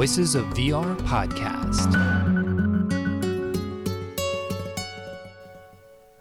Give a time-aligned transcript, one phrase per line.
[0.00, 1.92] Voices of VR podcast.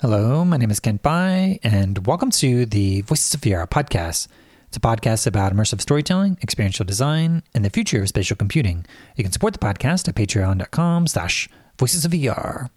[0.02, 4.28] Hello, my name is Kent Bye, and welcome to the Voices of VR podcast.
[4.68, 8.86] It's a podcast about immersive storytelling, experiential design, and the future of spatial computing.
[9.16, 12.70] You can support the podcast at patreon.com slash voices of VR.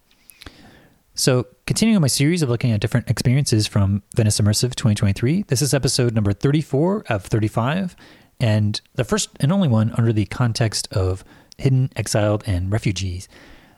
[1.15, 5.75] So, continuing my series of looking at different experiences from Venice Immersive 2023, this is
[5.75, 7.97] episode number 34 of 35,
[8.43, 11.25] and the first and only one under the context of
[11.57, 13.29] hidden, exiled, and refugees.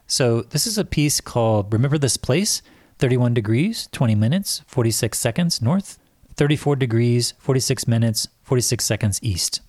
[0.06, 2.62] So, this is a piece called Remember This Place
[2.98, 5.98] 31 degrees, 20 minutes, 46 seconds north,
[6.36, 9.60] 34 degrees, 46 minutes, 46 seconds east.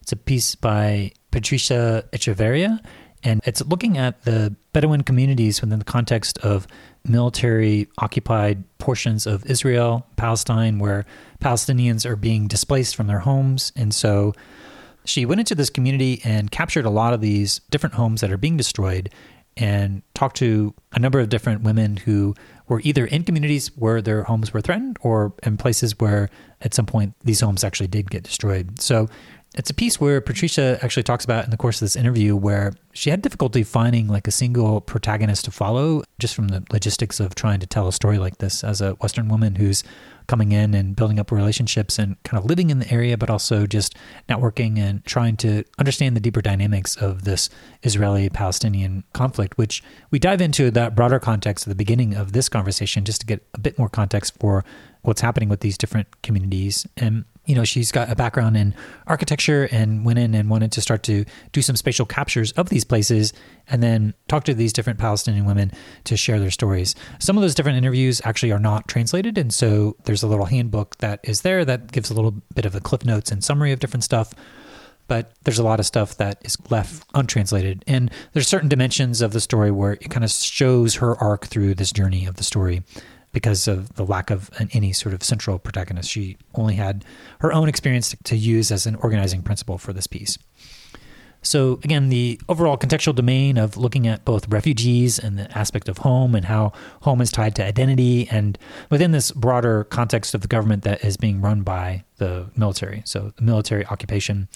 [0.00, 2.80] It's a piece by Patricia Echeverria,
[3.22, 6.66] and it's looking at the Bedouin communities within the context of
[7.04, 11.04] military occupied portions of Israel, Palestine, where
[11.40, 13.72] Palestinians are being displaced from their homes.
[13.76, 14.34] And so
[15.04, 18.36] she went into this community and captured a lot of these different homes that are
[18.36, 19.10] being destroyed
[19.56, 22.34] and talked to a number of different women who
[22.68, 26.30] were either in communities where their homes were threatened or in places where
[26.62, 28.80] at some point these homes actually did get destroyed.
[28.80, 29.08] So
[29.54, 32.72] it's a piece where Patricia actually talks about in the course of this interview where
[32.94, 37.34] she had difficulty finding like a single protagonist to follow just from the logistics of
[37.34, 39.84] trying to tell a story like this as a Western woman who's
[40.26, 43.66] coming in and building up relationships and kind of living in the area, but also
[43.66, 43.94] just
[44.28, 47.50] networking and trying to understand the deeper dynamics of this
[47.82, 52.48] Israeli Palestinian conflict, which we dive into that broader context at the beginning of this
[52.48, 54.64] conversation just to get a bit more context for
[55.02, 56.86] what's happening with these different communities.
[56.96, 58.74] And you know, she's got a background in
[59.06, 62.84] architecture and went in and wanted to start to do some spatial captures of these
[62.84, 63.32] places
[63.66, 65.72] and then talk to these different Palestinian women
[66.04, 66.94] to share their stories.
[67.18, 69.38] Some of those different interviews actually are not translated.
[69.38, 72.76] And so there's a little handbook that is there that gives a little bit of
[72.76, 74.32] a cliff notes and summary of different stuff.
[75.08, 77.84] But there's a lot of stuff that is left untranslated.
[77.88, 81.74] And there's certain dimensions of the story where it kind of shows her arc through
[81.74, 82.84] this journey of the story
[83.32, 86.10] because of the lack of an, any sort of central protagonist.
[86.10, 87.04] She only had
[87.40, 90.36] her own experience to, use as an organizing principle for this piece.
[91.42, 95.98] So, again, the overall contextual domain of looking at both refugees and the aspect of
[95.98, 96.72] home and how
[97.02, 98.56] home is tied to identity, and
[98.90, 103.02] within this broader context of the government that is being run by the military.
[103.04, 104.48] So, the military occupation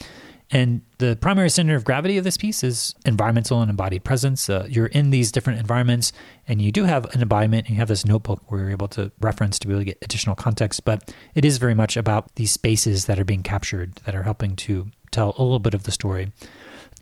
[0.51, 4.49] and the primary center of gravity of this piece is environmental and embodied presence.
[4.49, 6.13] Uh, you're in these different environments
[6.49, 9.11] and you do have an embodiment and you have this notebook where you're able to
[9.21, 12.53] reference to be able to get additional context, but it is very much about these
[12.53, 15.93] spaces that are being captured that are helping to tell a little bit of the
[15.93, 16.33] story.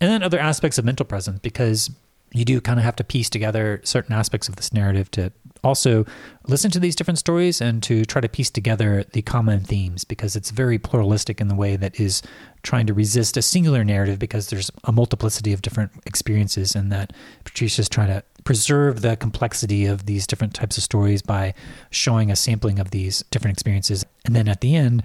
[0.01, 1.91] And then other aspects of mental presence because
[2.33, 5.33] you do kind of have to piece together certain aspects of this narrative to
[5.63, 6.05] also
[6.47, 10.37] listen to these different stories and to try to piece together the common themes because
[10.37, 12.23] it's very pluralistic in the way that is
[12.63, 17.13] trying to resist a singular narrative because there's a multiplicity of different experiences and that
[17.45, 21.55] Patricia's trying to preserve the complexity of these different types of stories by
[21.91, 25.03] showing a sampling of these different experiences and then at the end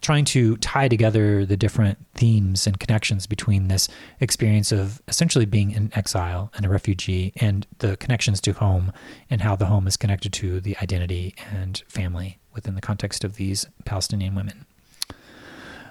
[0.00, 3.88] trying to tie together the different themes and connections between this
[4.20, 8.92] experience of essentially being in exile and a refugee and the connections to home
[9.28, 13.36] and how the home is connected to the identity and family within the context of
[13.36, 14.66] these Palestinian women.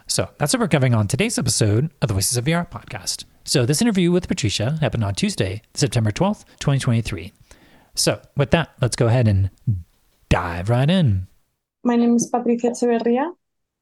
[0.07, 3.25] So that's what we're covering on today's episode of the Voices of VR podcast.
[3.49, 7.33] So this interview with Patricia happened on Tuesday, September 12th, 2023.
[7.95, 9.49] So with that, let's go ahead and
[10.29, 11.25] dive right in.
[11.83, 13.31] My name is Patricia Echeverria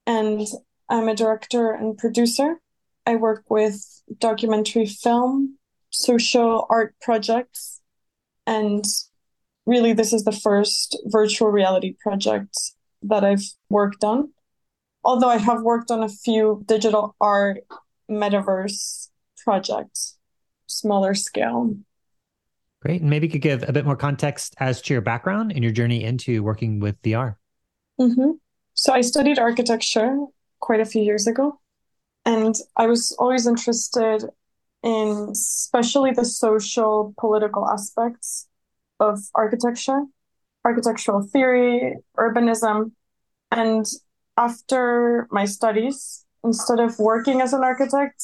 [0.05, 0.47] and
[0.87, 2.61] I'm a director and producer.
[3.05, 3.83] I work with
[4.19, 5.57] documentary film,
[5.89, 7.81] social art projects,
[8.45, 8.85] and
[9.65, 12.57] really, this is the first virtual reality project
[13.01, 14.31] that I've worked on.
[15.03, 17.65] Although I have worked on a few digital art
[18.09, 19.09] metaverse
[19.47, 20.17] projects,
[20.65, 21.73] smaller scale.
[22.81, 22.99] Great.
[22.99, 25.71] And maybe you could give a bit more context as to your background and your
[25.71, 27.37] journey into working with VR.
[27.97, 28.31] Mm-hmm.
[28.73, 30.17] So I studied architecture
[30.59, 31.61] quite a few years ago,
[32.25, 34.25] and I was always interested
[34.83, 38.49] in especially the social political aspects
[38.99, 40.03] of architecture,
[40.65, 42.91] architectural theory, urbanism.
[43.49, 43.85] And
[44.35, 48.21] after my studies, instead of working as an architect,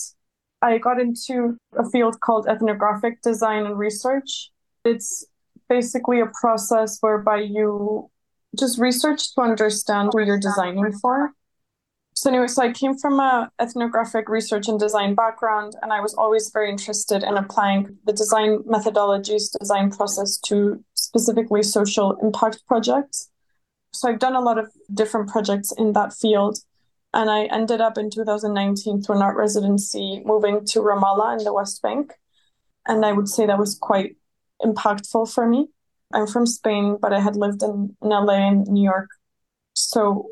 [0.64, 4.50] I got into a field called ethnographic design and research.
[4.86, 5.26] It's
[5.68, 8.10] basically a process whereby you
[8.58, 11.34] just research to understand what you're designing for.
[12.16, 16.14] So anyway, so I came from a ethnographic research and design background, and I was
[16.14, 23.30] always very interested in applying the design methodologies, design process to specifically social impact projects.
[23.92, 26.60] So I've done a lot of different projects in that field.
[27.14, 31.54] And I ended up in 2019 through an art residency moving to Ramallah in the
[31.54, 32.14] West Bank.
[32.88, 34.18] And I would say that was quite
[34.62, 35.68] impactful for me.
[36.14, 39.10] I'm from Spain, but I had lived in, in LA and New York.
[39.76, 40.28] So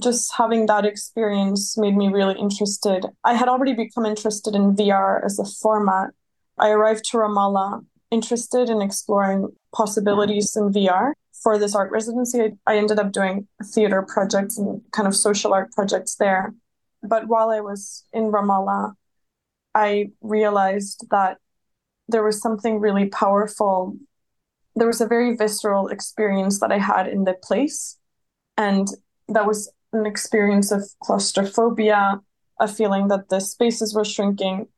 [0.00, 3.06] just having that experience made me really interested.
[3.24, 6.10] I had already become interested in VR as a format.
[6.58, 11.12] I arrived to Ramallah interested in exploring possibilities in VR.
[11.42, 15.52] For this art residency, I, I ended up doing theater projects and kind of social
[15.52, 16.54] art projects there.
[17.02, 18.94] But while I was in Ramallah,
[19.74, 21.38] I realized that
[22.08, 23.96] there was something really powerful.
[24.74, 27.98] There was a very visceral experience that I had in the place.
[28.56, 28.88] And
[29.28, 32.20] that was an experience of claustrophobia,
[32.58, 34.68] a feeling that the spaces were shrinking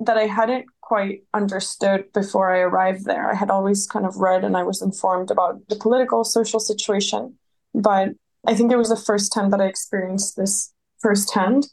[0.00, 3.30] that I hadn't quite understood before I arrived there.
[3.30, 7.34] I had always kind of read and I was informed about the political, social situation,
[7.74, 8.08] but
[8.46, 11.68] I think it was the first time that I experienced this firsthand.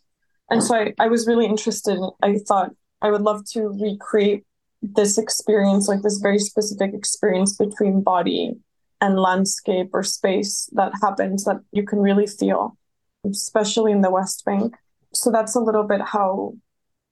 [0.50, 1.98] And so I, I was really interested.
[2.22, 2.72] I thought
[3.02, 4.44] I would love to recreate
[4.82, 8.56] this experience, like this very specific experience between body
[9.00, 12.78] and landscape or space that happens that you can really feel,
[13.26, 14.76] especially in the West Bank.
[15.14, 16.56] So that's a little bit how,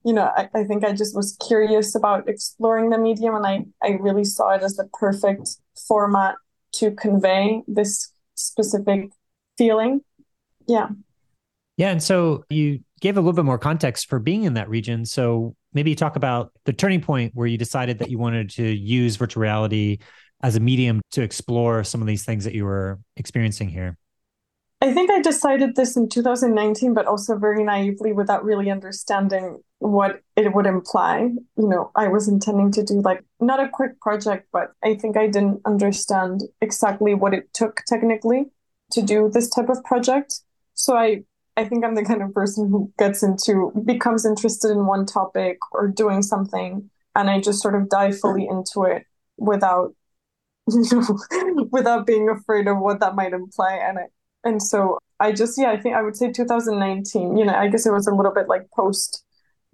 [0.04, 3.64] you know, I, I think I just was curious about exploring the medium and I,
[3.82, 5.56] I really saw it as the perfect
[5.88, 6.36] format
[6.74, 9.10] to convey this specific
[9.56, 10.02] feeling.
[10.66, 10.88] Yeah.
[11.76, 11.90] Yeah.
[11.90, 15.04] And so you gave a little bit more context for being in that region.
[15.04, 19.16] So maybe talk about the turning point where you decided that you wanted to use
[19.16, 19.98] virtual reality
[20.42, 23.96] as a medium to explore some of these things that you were experiencing here?
[24.82, 30.22] I think I decided this in 2019, but also very naively without really understanding what
[30.36, 31.30] it would imply.
[31.56, 35.16] You know, I was intending to do like not a quick project, but I think
[35.16, 38.46] I didn't understand exactly what it took technically
[38.92, 40.40] to do this type of project.
[40.74, 41.24] So I
[41.56, 45.58] I think I'm the kind of person who gets into becomes interested in one topic
[45.72, 49.94] or doing something and I just sort of dive fully into it without
[50.72, 54.02] you know without being afraid of what that might imply and I,
[54.44, 57.86] and so i just yeah i think i would say 2019 you know i guess
[57.86, 59.23] it was a little bit like post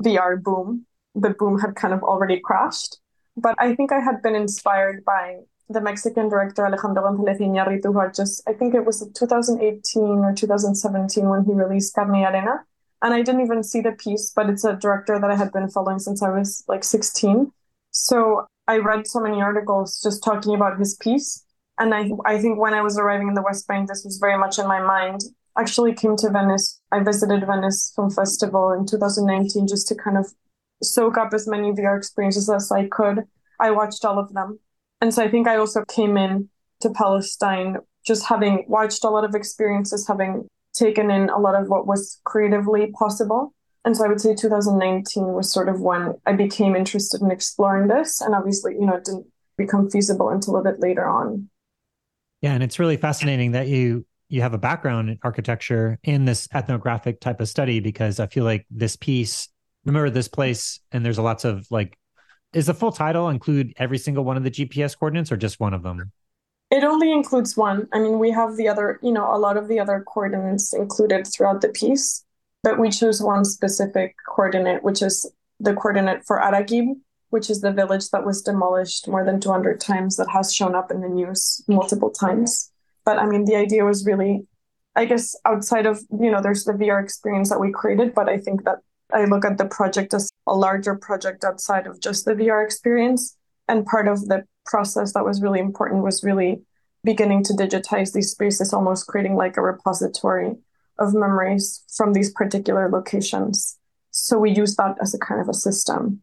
[0.02, 2.98] vr boom the boom had kind of already crashed
[3.36, 5.36] but i think i had been inspired by
[5.68, 10.34] the mexican director alejandro gonzalez iñárritu who had just i think it was 2018 or
[10.34, 12.54] 2017 when he released carne arena
[13.02, 15.68] and i didn't even see the piece but it's a director that i had been
[15.68, 17.52] following since i was like 16
[17.90, 21.44] so I read so many articles just talking about his piece.
[21.78, 24.38] And I, I think when I was arriving in the West Bank, this was very
[24.38, 25.22] much in my mind.
[25.58, 26.80] Actually came to Venice.
[26.92, 30.26] I visited Venice Film Festival in 2019 just to kind of
[30.82, 33.24] soak up as many VR experiences as I could.
[33.58, 34.58] I watched all of them.
[35.00, 36.48] And so I think I also came in
[36.80, 37.76] to Palestine
[38.06, 42.20] just having watched a lot of experiences, having taken in a lot of what was
[42.24, 43.54] creatively possible.
[43.84, 47.88] And so I would say 2019 was sort of when I became interested in exploring
[47.88, 48.20] this.
[48.20, 49.26] And obviously, you know, it didn't
[49.56, 51.48] become feasible until a bit later on.
[52.40, 52.54] Yeah.
[52.54, 57.20] And it's really fascinating that you you have a background in architecture in this ethnographic
[57.20, 59.48] type of study because I feel like this piece,
[59.84, 61.98] remember this place, and there's a lots of like,
[62.52, 65.74] is the full title include every single one of the GPS coordinates or just one
[65.74, 66.12] of them?
[66.70, 67.88] It only includes one.
[67.92, 71.26] I mean, we have the other, you know, a lot of the other coordinates included
[71.26, 72.24] throughout the piece.
[72.62, 76.94] But we chose one specific coordinate, which is the coordinate for Araqib,
[77.30, 80.90] which is the village that was demolished more than 200 times that has shown up
[80.90, 82.70] in the news multiple times.
[83.10, 84.46] But I mean, the idea was really,
[84.94, 88.38] I guess, outside of, you know, there's the VR experience that we created, but I
[88.38, 88.78] think that
[89.12, 93.36] I look at the project as a larger project outside of just the VR experience.
[93.66, 96.62] And part of the process that was really important was really
[97.02, 100.54] beginning to digitize these spaces, almost creating like a repository
[101.00, 103.76] of memories from these particular locations.
[104.12, 106.22] So we use that as a kind of a system.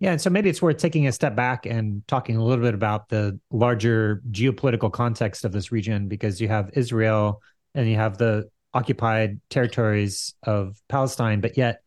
[0.00, 2.74] Yeah, and so maybe it's worth taking a step back and talking a little bit
[2.74, 7.42] about the larger geopolitical context of this region because you have Israel
[7.74, 11.82] and you have the occupied territories of Palestine, but yet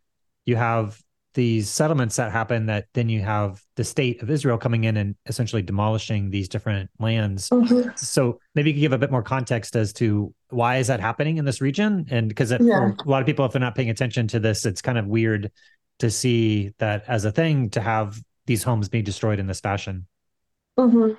[0.45, 1.01] you have
[1.33, 5.15] these settlements that happen that then you have the state of Israel coming in and
[5.25, 7.49] essentially demolishing these different lands.
[7.49, 7.89] Mm-hmm.
[7.95, 11.37] So maybe you could give a bit more context as to why is that happening
[11.37, 12.05] in this region?
[12.11, 12.91] And because yeah.
[12.91, 15.51] a lot of people, if they're not paying attention to this, it's kind of weird
[15.99, 20.07] to see that as a thing to have these homes be destroyed in this fashion.
[20.77, 21.13] Mm-hmm.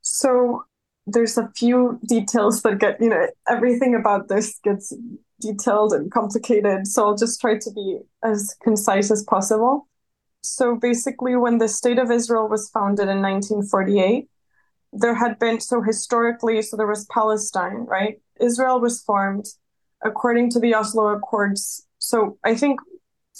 [0.00, 0.64] So
[1.06, 4.92] there's a few details that get, you know, everything about this gets
[5.40, 6.86] detailed and complicated.
[6.86, 9.86] So I'll just try to be as concise as possible.
[10.42, 14.28] So basically, when the State of Israel was founded in 1948,
[14.92, 18.20] there had been, so historically, so there was Palestine, right?
[18.40, 19.46] Israel was formed.
[20.02, 22.80] according to the Oslo Accords, so I think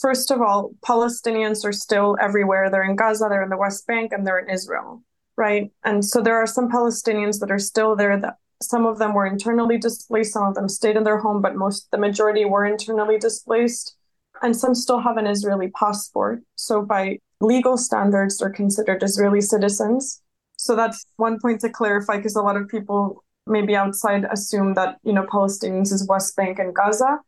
[0.00, 2.70] first of all, Palestinians are still everywhere.
[2.70, 5.02] They're in Gaza, they're in the West Bank, and they're in Israel,
[5.36, 5.70] right?
[5.84, 9.26] And so there are some Palestinians that are still there that some of them were
[9.26, 13.18] internally displaced, some of them stayed in their home, but most the majority were internally
[13.18, 13.94] displaced.
[14.42, 16.42] And some still have an Israeli passport.
[16.54, 20.22] So by legal standards, they're considered Israeli citizens.
[20.56, 24.98] So that's one point to clarify because a lot of people maybe outside assume that,
[25.02, 27.18] you know, Palestinians is West Bank and Gaza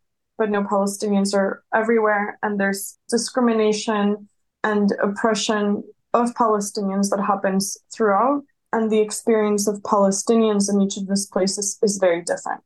[0.40, 4.26] but no Palestinians are everywhere, and there's discrimination
[4.64, 8.42] and oppression of Palestinians that happens throughout,
[8.72, 12.64] and the experience of Palestinians in each of these places is very different.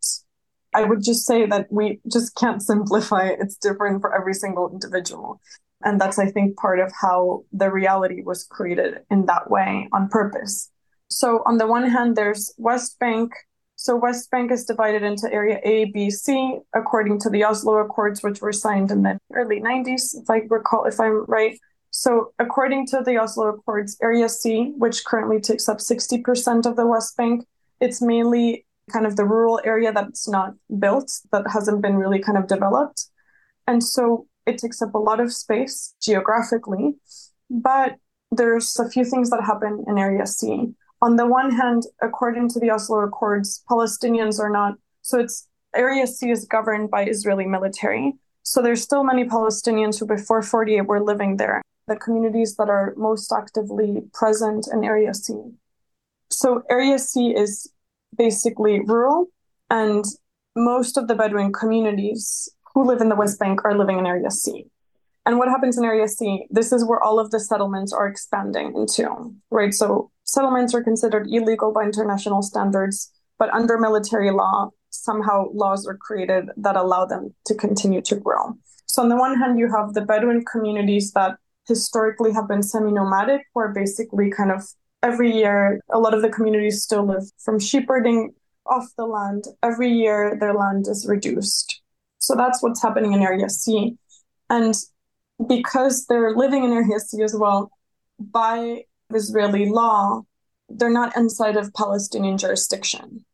[0.72, 3.40] I would just say that we just can't simplify it.
[3.40, 5.40] It's different for every single individual.
[5.82, 10.08] And that's, I think, part of how the reality was created in that way on
[10.08, 10.70] purpose.
[11.10, 13.32] So, on the one hand, there's West Bank,
[13.84, 18.22] so West Bank is divided into Area A, B, C, according to the Oslo Accords,
[18.22, 21.58] which were signed in the early 90s, if I recall, if I'm right.
[21.90, 26.86] So according to the Oslo Accords, Area C, which currently takes up 60% of the
[26.86, 27.44] West Bank,
[27.78, 32.38] it's mainly kind of the rural area that's not built, that hasn't been really kind
[32.38, 33.10] of developed.
[33.66, 36.94] And so it takes up a lot of space geographically,
[37.50, 37.96] but
[38.30, 40.72] there's a few things that happen in Area C
[41.04, 45.46] on the one hand, according to the Oslo Accords, Palestinians are not, so it's
[45.76, 48.14] Area C is governed by Israeli military.
[48.42, 52.94] So there's still many Palestinians who before 48 were living there, the communities that are
[52.96, 55.34] most actively present in Area C.
[56.30, 57.70] So Area C is
[58.16, 59.26] basically rural,
[59.68, 60.06] and
[60.56, 64.30] most of the Bedouin communities who live in the West Bank are living in Area
[64.30, 64.64] C.
[65.26, 66.46] And what happens in Area C?
[66.48, 69.74] This is where all of the settlements are expanding into, right?
[69.74, 75.96] So settlements are considered illegal by international standards, but under military law, somehow laws are
[75.96, 78.54] created that allow them to continue to grow.
[78.86, 82.92] So, on the one hand, you have the Bedouin communities that historically have been semi
[82.92, 84.62] nomadic, where basically kind of
[85.02, 88.34] every year, a lot of the communities still live from shepherding
[88.66, 89.44] off the land.
[89.62, 91.80] Every year, their land is reduced.
[92.18, 93.96] So, that's what's happening in Area C.
[94.48, 94.74] And
[95.48, 97.72] because they're living in Area C as well,
[98.20, 100.22] by Israeli law,
[100.68, 103.24] they're not inside of Palestinian jurisdiction,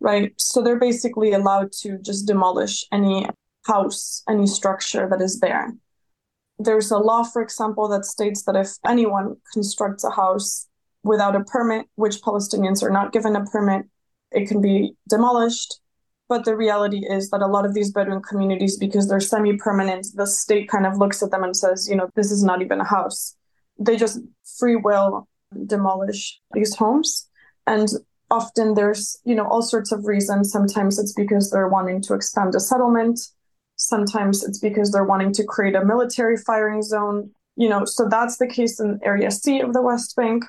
[0.00, 0.32] right?
[0.36, 3.26] So they're basically allowed to just demolish any
[3.66, 5.74] house, any structure that is there.
[6.58, 10.66] There's a law, for example, that states that if anyone constructs a house
[11.04, 13.86] without a permit, which Palestinians are not given a permit,
[14.32, 15.80] it can be demolished.
[16.28, 20.08] But the reality is that a lot of these Bedouin communities, because they're semi permanent,
[20.14, 22.80] the state kind of looks at them and says, you know, this is not even
[22.80, 23.37] a house
[23.78, 24.20] they just
[24.58, 25.28] free will
[25.66, 27.28] demolish these homes.
[27.66, 27.88] And
[28.30, 30.50] often there's you know all sorts of reasons.
[30.50, 33.20] Sometimes it's because they're wanting to expand a settlement.
[33.76, 37.30] Sometimes it's because they're wanting to create a military firing zone.
[37.56, 40.44] You know so that's the case in area c of the west bank.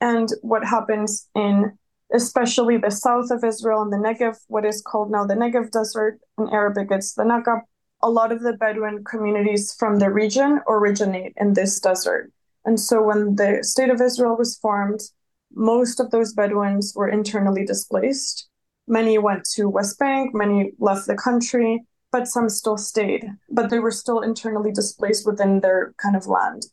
[0.00, 1.78] And what happens in
[2.14, 6.20] especially the south of israel and the negev what is called now the negev desert
[6.38, 7.60] in arabic it's the Nakab.
[8.02, 12.30] a lot of the bedouin communities from the region originate in this desert
[12.64, 15.00] and so when the state of Israel was formed,
[15.54, 18.48] most of those Bedouins were internally displaced.
[18.86, 23.24] Many went to West Bank, many left the country, but some still stayed.
[23.50, 26.66] But they were still internally displaced within their kind of land.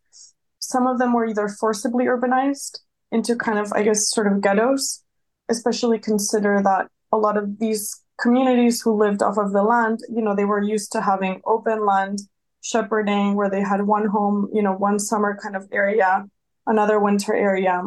[0.59, 2.79] Some of them were either forcibly urbanized
[3.11, 5.03] into kind of, I guess, sort of ghettos,
[5.49, 10.21] especially consider that a lot of these communities who lived off of the land, you
[10.21, 12.19] know, they were used to having open land
[12.61, 16.25] shepherding where they had one home, you know, one summer kind of area,
[16.67, 17.81] another winter area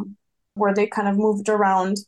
[0.55, 1.99] where they kind of moved around.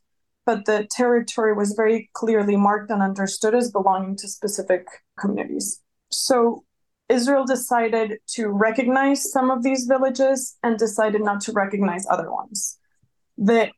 [0.47, 4.87] But the territory was very clearly marked and understood as belonging to specific
[5.19, 5.81] communities.
[6.11, 6.65] So
[7.09, 12.79] Israel decided to recognize some of these villages and decided not to recognize other ones.
[13.39, 13.73] That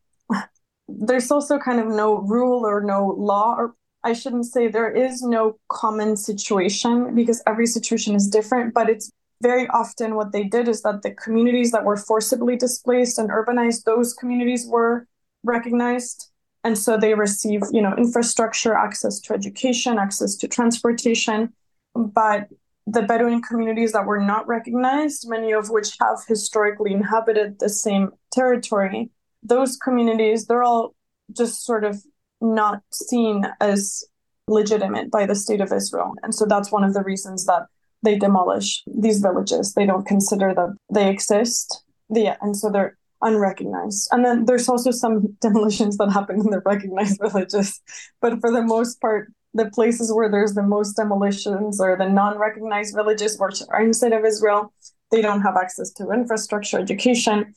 [0.88, 3.68] there's also kind of no rule or no law
[4.06, 9.10] I shouldn't say there is no common situation because every situation is different, but it's
[9.42, 13.82] very often what they did is that the communities that were forcibly displaced and urbanized,
[13.82, 15.08] those communities were
[15.42, 16.30] recognized.
[16.62, 21.52] And so they receive, you know, infrastructure, access to education, access to transportation.
[21.96, 22.46] But
[22.86, 28.12] the Bedouin communities that were not recognized, many of which have historically inhabited the same
[28.30, 29.10] territory,
[29.42, 30.94] those communities, they're all
[31.36, 32.04] just sort of
[32.40, 34.04] not seen as
[34.48, 36.14] legitimate by the state of Israel.
[36.22, 37.66] And so that's one of the reasons that
[38.02, 39.74] they demolish these villages.
[39.74, 41.82] They don't consider that they exist.
[42.08, 44.08] Yeah, and so they're unrecognized.
[44.12, 47.80] And then there's also some demolitions that happen in the recognized villages.
[48.20, 52.94] But for the most part, the places where there's the most demolitions or the non-recognized
[52.94, 54.72] villages which are inside of Israel,
[55.10, 57.54] they don't have access to infrastructure, education,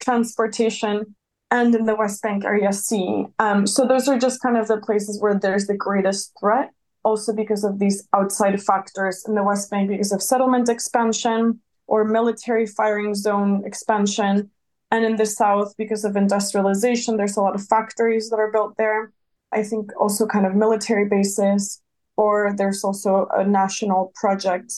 [0.00, 1.14] transportation,
[1.50, 3.26] and in the West Bank area C.
[3.38, 6.70] Um, so those are just kind of the places where there's the greatest threat,
[7.02, 12.04] also because of these outside factors in the West Bank, because of settlement expansion or
[12.04, 14.50] military firing zone expansion.
[14.92, 18.76] And in the South, because of industrialization, there's a lot of factories that are built
[18.76, 19.12] there.
[19.52, 21.80] I think also kind of military bases,
[22.16, 24.72] or there's also a national project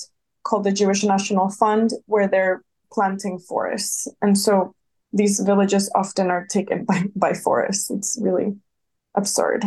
[0.44, 2.62] called the Jewish National Fund where they're
[2.92, 4.08] planting forests.
[4.20, 4.74] And so
[5.12, 7.90] these villages often are taken by, by forests.
[7.90, 8.56] It's really
[9.14, 9.64] absurd.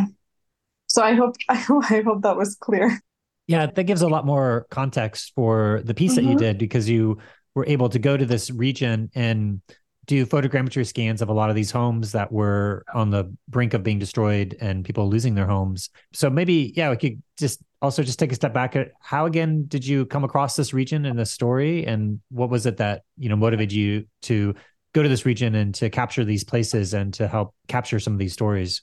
[0.86, 3.00] So I hope I hope, I hope that was clear.
[3.46, 6.16] Yeah, that gives a lot more context for the piece mm-hmm.
[6.16, 6.38] that you mm-hmm.
[6.38, 7.18] did because you
[7.54, 9.60] were able to go to this region and
[10.06, 13.82] do photogrammetry scans of a lot of these homes that were on the brink of
[13.82, 15.90] being destroyed and people losing their homes.
[16.12, 19.64] So maybe, yeah, we could just also just take a step back at how again
[19.66, 23.28] did you come across this region in this story and what was it that, you
[23.28, 24.54] know, motivated you to
[24.96, 28.18] go to this region and to capture these places and to help capture some of
[28.18, 28.80] these stories?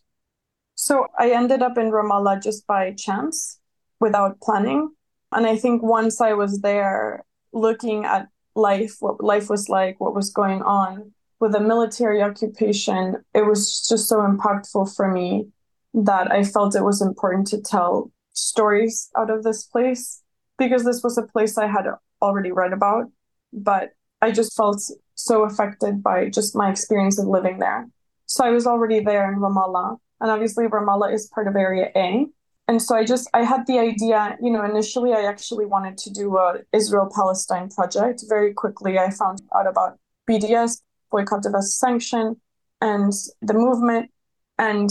[0.76, 3.60] So I ended up in Ramallah just by chance
[4.00, 4.92] without planning.
[5.32, 10.14] And I think once I was there looking at life, what life was like, what
[10.14, 15.48] was going on with the military occupation, it was just so impactful for me
[15.96, 20.22] that I felt it was important to tell stories out of this place
[20.60, 21.86] because this was a place I had
[22.22, 23.06] already read about,
[23.52, 23.90] but
[24.22, 24.82] I just felt
[25.24, 27.88] so affected by just my experience of living there.
[28.26, 32.28] So I was already there in Ramallah, and obviously Ramallah is part of Area A,
[32.68, 36.10] and so i just i had the idea you know initially i actually wanted to
[36.10, 38.24] do a israel palestine project.
[38.30, 39.98] Very quickly i found out about
[40.30, 42.40] bds boycott divest sanction
[42.82, 44.10] and the movement.
[44.58, 44.90] And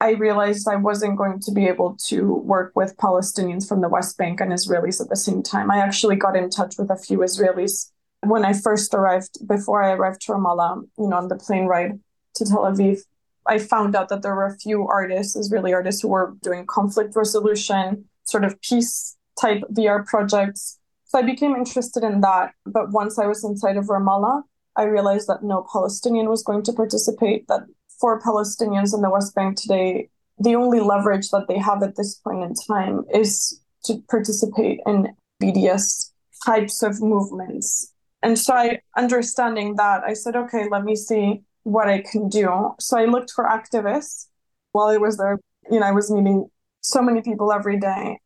[0.00, 4.16] i realized i wasn't going to be able to work with palestinians from the west
[4.16, 5.70] bank and israelis at the same time.
[5.70, 7.90] I actually got in touch with a few israelis
[8.22, 11.98] when i first arrived before i arrived to ramallah you know on the plane ride
[12.34, 13.00] to tel aviv
[13.46, 17.16] I found out that there were a few artists, Israeli artists, who were doing conflict
[17.16, 20.78] resolution, sort of peace type VR projects.
[21.06, 22.52] So I became interested in that.
[22.66, 24.42] But once I was inside of Ramallah,
[24.76, 27.62] I realized that no Palestinian was going to participate, that
[28.00, 32.14] for Palestinians in the West Bank today, the only leverage that they have at this
[32.14, 36.12] point in time is to participate in BDS
[36.46, 37.92] types of movements.
[38.22, 42.74] And so I understanding that, I said, okay, let me see what I can do.
[42.78, 44.26] So I looked for activists
[44.72, 45.38] while I was there.
[45.70, 46.48] You know, I was meeting
[46.80, 48.18] so many people every day.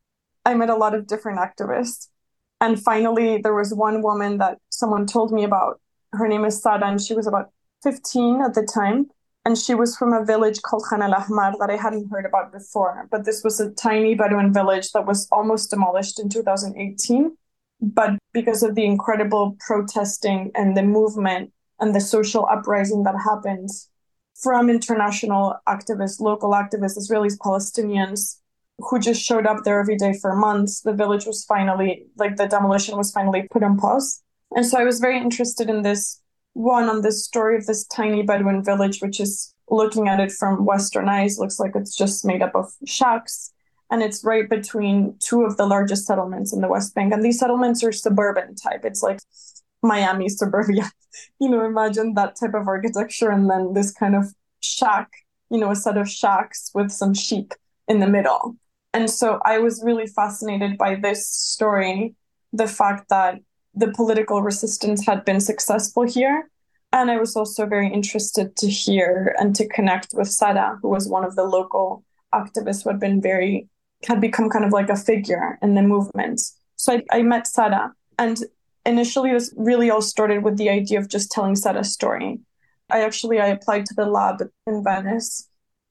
[0.45, 2.07] I met a lot of different activists.
[2.61, 5.79] And finally, there was one woman that someone told me about.
[6.13, 7.49] Her name is Sada, and she was about
[7.83, 9.07] 15 at the time.
[9.43, 12.51] And she was from a village called Khan al Ahmar that I hadn't heard about
[12.51, 13.07] before.
[13.11, 17.37] But this was a tiny Bedouin village that was almost demolished in 2018.
[17.81, 23.89] But because of the incredible protesting and the movement and the social uprising that happens
[24.41, 28.39] from international activists, local activists, Israelis, Palestinians,
[28.79, 30.81] who just showed up there every day for months.
[30.81, 34.21] The village was finally, like the demolition was finally put on pause.
[34.55, 36.21] And so I was very interested in this
[36.53, 40.65] one on this story of this tiny Bedouin village, which is looking at it from
[40.65, 43.51] Western eyes, looks like it's just made up of shacks.
[43.91, 47.13] And it's right between two of the largest settlements in the West Bank.
[47.13, 48.83] And these settlements are suburban type.
[48.83, 49.19] It's like
[49.83, 50.91] Miami suburbia.
[51.39, 55.11] you know, imagine that type of architecture and then this kind of shack,
[55.49, 57.53] you know, a set of shacks with some sheep
[57.87, 58.55] in the middle.
[58.93, 62.15] And so I was really fascinated by this story,
[62.53, 63.39] the fact that
[63.73, 66.49] the political resistance had been successful here.
[66.93, 71.09] And I was also very interested to hear and to connect with Sada, who was
[71.09, 73.67] one of the local activists who had been very,
[74.03, 76.41] had become kind of like a figure in the movement.
[76.75, 77.91] So I, I met Sada.
[78.17, 78.43] And
[78.85, 82.39] initially this really all started with the idea of just telling Sada's story.
[82.89, 85.49] I actually I applied to the lab in Venice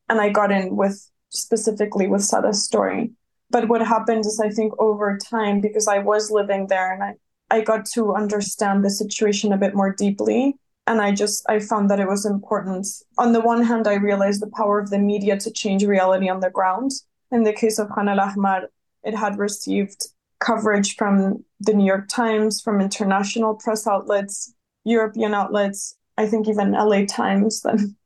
[0.09, 3.11] and I got in with specifically with Sada's story.
[3.51, 7.14] But what happened is I think over time, because I was living there and I,
[7.51, 10.57] I got to understand the situation a bit more deeply.
[10.87, 12.87] And I just I found that it was important.
[13.19, 16.40] On the one hand, I realized the power of the media to change reality on
[16.40, 16.90] the ground.
[17.35, 18.68] In the case of Khan al Ahmar,
[19.03, 20.07] it had received
[20.38, 26.70] coverage from the New York Times, from international press outlets, European outlets, I think even
[26.70, 27.97] LA Times then.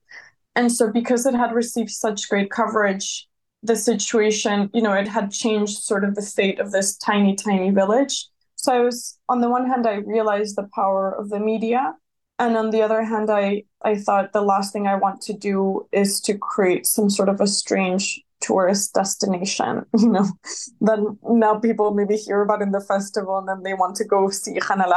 [0.57, 3.29] And so because it had received such great coverage,
[3.62, 7.71] the situation, you know, it had changed sort of the fate of this tiny, tiny
[7.71, 8.27] village.
[8.57, 11.95] So I was on the one hand, I realized the power of the media.
[12.38, 15.87] And on the other hand, I, I thought the last thing I want to do
[15.93, 20.29] is to create some sort of a strange tourist destination, you know,
[20.81, 24.31] then now people maybe hear about in the festival and then they want to go
[24.31, 24.94] see Khan al.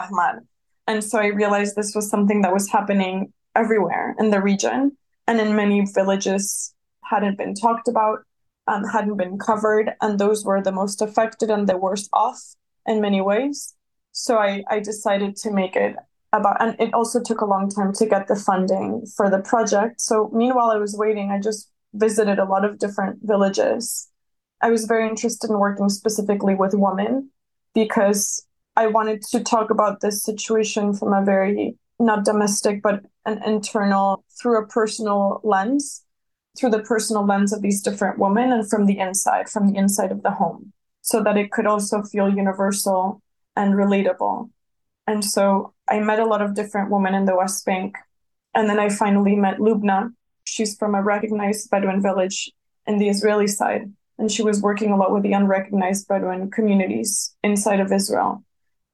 [0.87, 5.39] And so I realized this was something that was happening everywhere in the region and
[5.39, 6.73] in many villages
[7.03, 8.19] hadn't been talked about,
[8.67, 12.39] um, hadn't been covered, and those were the most affected and the worst off
[12.85, 13.73] in many ways.
[14.11, 15.95] So I, I decided to make it
[16.33, 20.01] about, and it also took a long time to get the funding for the project.
[20.01, 24.09] So meanwhile, I was waiting, I just visited a lot of different villages.
[24.61, 27.29] I was very interested in working specifically with women
[27.73, 33.41] because I wanted to talk about this situation from a very not domestic, but an
[33.45, 36.03] internal through a personal lens,
[36.57, 40.11] through the personal lens of these different women and from the inside, from the inside
[40.11, 43.21] of the home, so that it could also feel universal
[43.55, 44.49] and relatable.
[45.07, 47.95] And so I met a lot of different women in the West Bank.
[48.53, 50.13] And then I finally met Lubna.
[50.43, 52.51] She's from a recognized Bedouin village
[52.87, 53.91] in the Israeli side.
[54.17, 58.43] And she was working a lot with the unrecognized Bedouin communities inside of Israel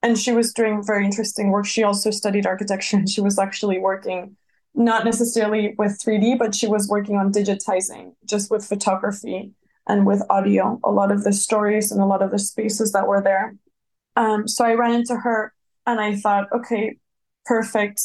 [0.04, 1.66] and she was doing very interesting work.
[1.66, 4.36] She also studied architecture and she was actually working
[4.76, 9.52] not necessarily with 3D, but she was working on digitizing just with photography
[9.88, 13.08] and with audio, a lot of the stories and a lot of the spaces that
[13.08, 13.56] were there.
[14.16, 15.52] Um, so I ran into her
[15.88, 16.98] and I thought, okay,
[17.46, 18.02] perfect.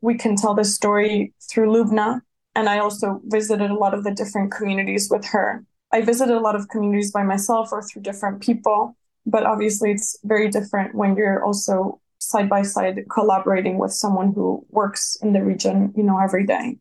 [0.00, 2.22] We can tell this story through Lubna.
[2.56, 5.64] And I also visited a lot of the different communities with her.
[5.92, 10.16] I visited a lot of communities by myself or through different people but obviously it's
[10.24, 15.42] very different when you're also side by side collaborating with someone who works in the
[15.42, 16.78] region you know every day.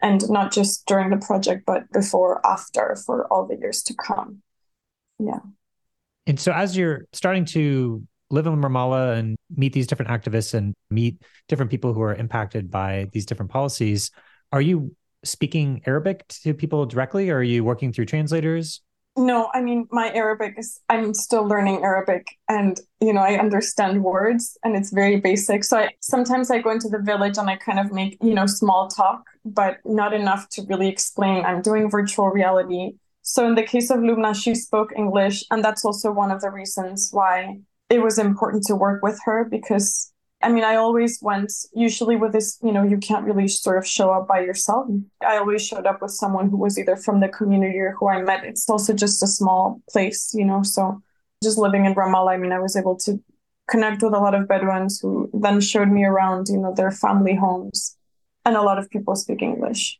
[0.00, 4.42] And not just during the project but before after for all the years to come.
[5.18, 5.40] Yeah.
[6.26, 10.74] And so as you're starting to live in ramallah and meet these different activists and
[10.90, 14.10] meet different people who are impacted by these different policies
[14.52, 18.80] are you speaking arabic to people directly or are you working through translators
[19.18, 24.04] no, I mean, my Arabic is, I'm still learning Arabic and, you know, I understand
[24.04, 25.64] words and it's very basic.
[25.64, 28.46] So I, sometimes I go into the village and I kind of make, you know,
[28.46, 31.44] small talk, but not enough to really explain.
[31.44, 32.92] I'm doing virtual reality.
[33.22, 35.44] So in the case of Lubna, she spoke English.
[35.50, 37.58] And that's also one of the reasons why
[37.90, 42.32] it was important to work with her because I mean, I always went, usually with
[42.32, 44.86] this, you know, you can't really sort of show up by yourself.
[45.26, 48.22] I always showed up with someone who was either from the community or who I
[48.22, 48.44] met.
[48.44, 51.02] It's also just a small place, you know, so
[51.42, 53.20] just living in Ramallah, I mean, I was able to
[53.68, 57.34] connect with a lot of Bedouins who then showed me around, you know, their family
[57.34, 57.96] homes.
[58.44, 59.98] And a lot of people speak English.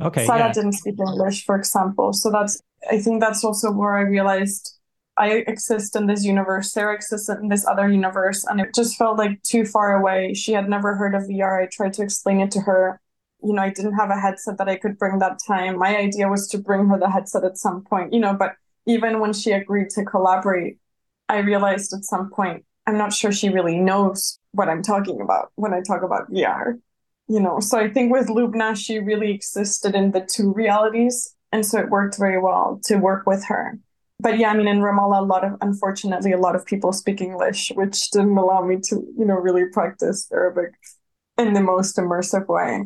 [0.00, 0.26] Okay.
[0.26, 0.52] Sarah yeah.
[0.52, 2.12] didn't speak English, for example.
[2.12, 4.78] So that's, I think that's also where I realized
[5.16, 9.16] I exist in this universe, Sarah exists in this other universe, and it just felt
[9.16, 10.34] like too far away.
[10.34, 11.62] She had never heard of VR.
[11.62, 13.00] I tried to explain it to her.
[13.42, 15.78] You know, I didn't have a headset that I could bring that time.
[15.78, 19.20] My idea was to bring her the headset at some point, you know, but even
[19.20, 20.78] when she agreed to collaborate,
[21.28, 25.52] I realized at some point, I'm not sure she really knows what I'm talking about
[25.54, 26.78] when I talk about VR.
[27.28, 31.34] You know, so I think with Lubna, she really existed in the two realities.
[31.52, 33.78] And so it worked very well to work with her
[34.20, 37.20] but yeah, I mean, in Ramallah, a lot of, unfortunately, a lot of people speak
[37.20, 40.70] English, which didn't allow me to, you know, really practice Arabic
[41.36, 42.84] in the most immersive way.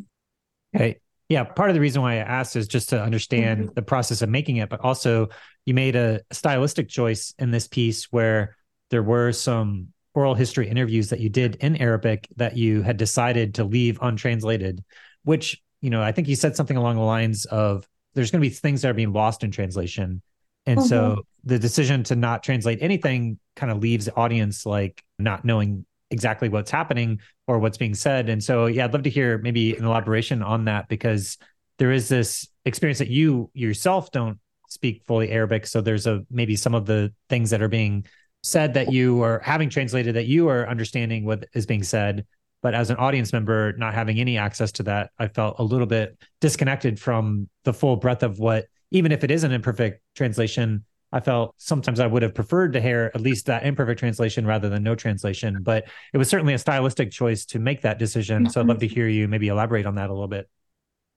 [0.72, 1.44] Hey, yeah.
[1.44, 3.74] Part of the reason why I asked is just to understand mm-hmm.
[3.74, 5.28] the process of making it, but also
[5.66, 8.56] you made a stylistic choice in this piece where
[8.90, 13.54] there were some oral history interviews that you did in Arabic that you had decided
[13.56, 14.82] to leave untranslated,
[15.24, 18.48] which, you know, I think you said something along the lines of there's going to
[18.48, 20.22] be things that are being lost in translation
[20.68, 20.86] and mm-hmm.
[20.86, 25.86] so the decision to not translate anything kind of leaves the audience like not knowing
[26.10, 28.28] exactly what's happening or what's being said.
[28.28, 31.38] And so, yeah, I'd love to hear maybe an elaboration on that because
[31.78, 35.66] there is this experience that you yourself don't speak fully Arabic.
[35.66, 38.04] So there's a maybe some of the things that are being
[38.42, 42.26] said that you are having translated that you are understanding what is being said.
[42.60, 45.86] But as an audience member, not having any access to that, I felt a little
[45.86, 50.84] bit disconnected from the full breadth of what even if it is an imperfect translation,
[51.12, 54.68] I felt sometimes I would have preferred to hear at least that imperfect translation rather
[54.68, 55.62] than no translation.
[55.62, 58.48] But it was certainly a stylistic choice to make that decision.
[58.50, 58.94] So I'd love to mm-hmm.
[58.94, 60.48] hear you maybe elaborate on that a little bit.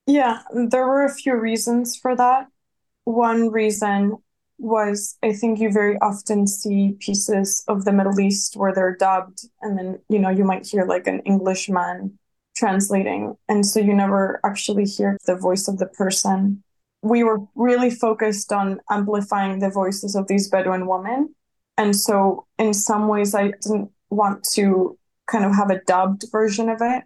[0.07, 2.47] Yeah, there were a few reasons for that.
[3.03, 4.17] One reason
[4.57, 9.41] was I think you very often see pieces of the Middle East where they're dubbed,
[9.61, 12.17] and then, you know, you might hear like an Englishman
[12.55, 13.35] translating.
[13.49, 16.63] And so you never actually hear the voice of the person
[17.01, 21.33] we were really focused on amplifying the voices of these Bedouin women.
[21.77, 26.69] And so, in some ways, I didn't want to kind of have a dubbed version
[26.69, 27.03] of it.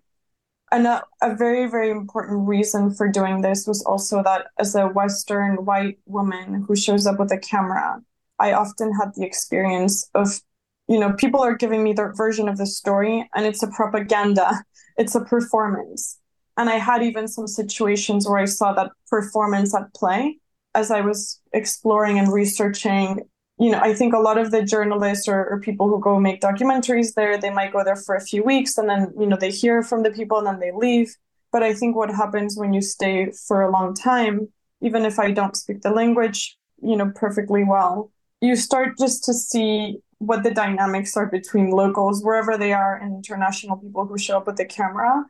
[0.71, 4.87] And a, a very, very important reason for doing this was also that as a
[4.87, 8.01] Western white woman who shows up with a camera,
[8.39, 10.41] I often had the experience of,
[10.87, 14.63] you know, people are giving me their version of the story and it's a propaganda,
[14.97, 16.19] it's a performance.
[16.57, 20.39] And I had even some situations where I saw that performance at play
[20.73, 23.21] as I was exploring and researching.
[23.57, 26.41] You know, I think a lot of the journalists or, or people who go make
[26.41, 29.51] documentaries there, they might go there for a few weeks and then, you know, they
[29.51, 31.15] hear from the people and then they leave.
[31.51, 34.49] But I think what happens when you stay for a long time,
[34.81, 39.33] even if I don't speak the language, you know, perfectly well, you start just to
[39.33, 44.37] see what the dynamics are between locals, wherever they are, and international people who show
[44.37, 45.25] up with the camera.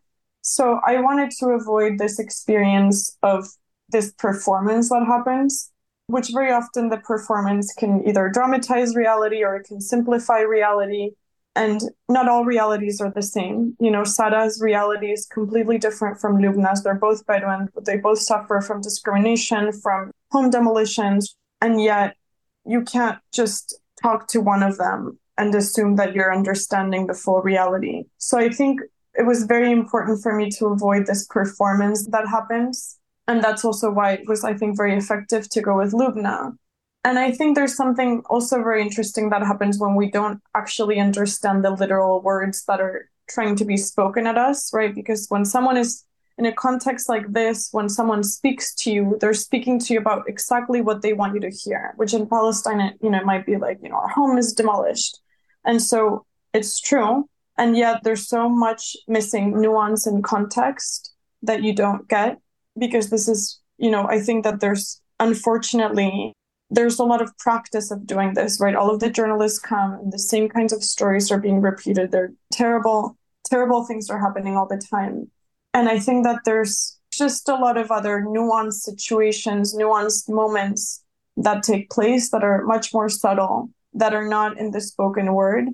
[0.46, 3.48] So I wanted to avoid this experience of
[3.90, 5.72] this performance that happens,
[6.06, 11.12] which very often the performance can either dramatize reality or it can simplify reality.
[11.56, 13.76] And not all realities are the same.
[13.80, 16.84] You know, Sada's reality is completely different from Lubna's.
[16.84, 21.36] They're both Bedouin, they both suffer from discrimination, from home demolitions.
[21.60, 22.18] And yet,
[22.66, 27.42] you can't just talk to one of them and assume that you're understanding the full
[27.42, 28.04] reality.
[28.18, 28.82] So I think
[29.18, 33.00] it was very important for me to avoid this performance that happens.
[33.28, 36.56] And that's also why it was, I think, very effective to go with Lubna.
[37.04, 41.64] And I think there's something also very interesting that happens when we don't actually understand
[41.64, 44.94] the literal words that are trying to be spoken at us, right?
[44.94, 46.04] Because when someone is
[46.38, 50.28] in a context like this, when someone speaks to you, they're speaking to you about
[50.28, 53.46] exactly what they want you to hear, which in Palestine, it, you know, it might
[53.46, 55.20] be like, you know, our home is demolished.
[55.64, 57.30] And so it's true.
[57.58, 62.40] And yet there's so much missing nuance and context that you don't get
[62.78, 66.34] because this is, you know, I think that there's unfortunately
[66.70, 68.76] there's a lot of practice of doing this, right?
[68.76, 72.12] All of the journalists come and the same kinds of stories are being repeated.
[72.12, 75.30] They're terrible, terrible things are happening all the time.
[75.74, 81.04] And I think that there's just a lot of other nuanced situations, nuanced moments
[81.38, 85.68] that take place that are much more subtle, that are not in the spoken word.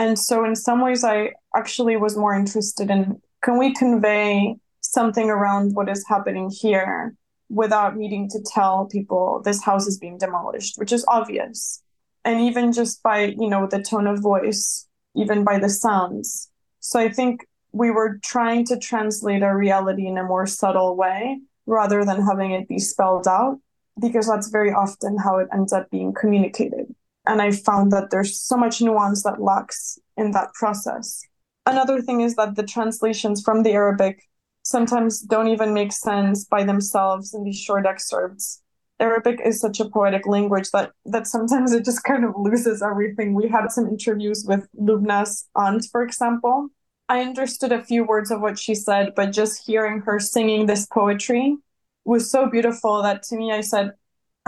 [0.00, 5.28] And so, in some ways, I actually was more interested in can we convey something
[5.28, 7.14] around what is happening here
[7.50, 11.82] without needing to tell people this house is being demolished, which is obvious.
[12.24, 16.50] And even just by, you know, the tone of voice, even by the sounds.
[16.78, 21.40] So I think we were trying to translate our reality in a more subtle way
[21.66, 23.58] rather than having it be spelled out,
[24.00, 26.86] because that's very often how it ends up being communicated.
[27.30, 31.22] And I found that there's so much nuance that lacks in that process.
[31.64, 34.24] Another thing is that the translations from the Arabic
[34.64, 38.62] sometimes don't even make sense by themselves in these short excerpts.
[38.98, 43.34] Arabic is such a poetic language that that sometimes it just kind of loses everything.
[43.34, 46.70] We had some interviews with Lubna's aunt, for example,
[47.10, 50.86] I understood a few words of what she said, but just hearing her singing this
[50.86, 51.56] poetry
[52.04, 53.94] was so beautiful that to me, I said,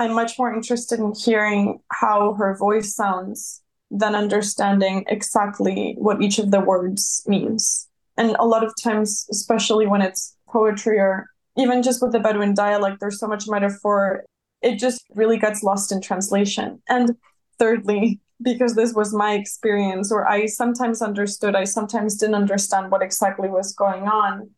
[0.02, 6.38] I'm much more interested in hearing how her voice sounds than understanding exactly what each
[6.40, 7.88] of the words means.
[8.16, 12.52] And a lot of times, especially when it's poetry or even just with the Bedouin
[12.54, 14.24] dialect, there's so much metaphor.
[14.60, 16.82] It just really gets lost in translation.
[16.88, 17.16] And
[17.58, 23.02] thirdly, because this was my experience, or I sometimes understood, I sometimes didn't understand what
[23.02, 24.50] exactly was going on.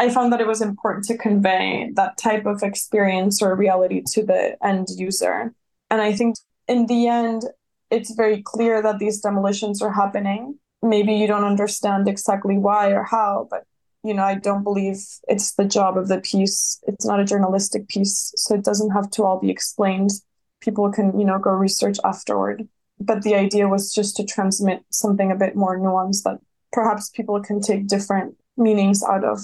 [0.00, 4.24] I found that it was important to convey that type of experience or reality to
[4.24, 5.54] the end user.
[5.90, 6.36] And I think
[6.66, 7.42] in the end,
[7.90, 10.58] it's very clear that these demolitions are happening.
[10.82, 13.64] Maybe you don't understand exactly why or how, but
[14.02, 16.80] you know, I don't believe it's the job of the piece.
[16.86, 20.10] It's not a journalistic piece, so it doesn't have to all be explained.
[20.60, 22.66] People can, you know, go research afterward
[23.00, 26.38] but the idea was just to transmit something a bit more nuanced that
[26.70, 29.40] perhaps people can take different meanings out of.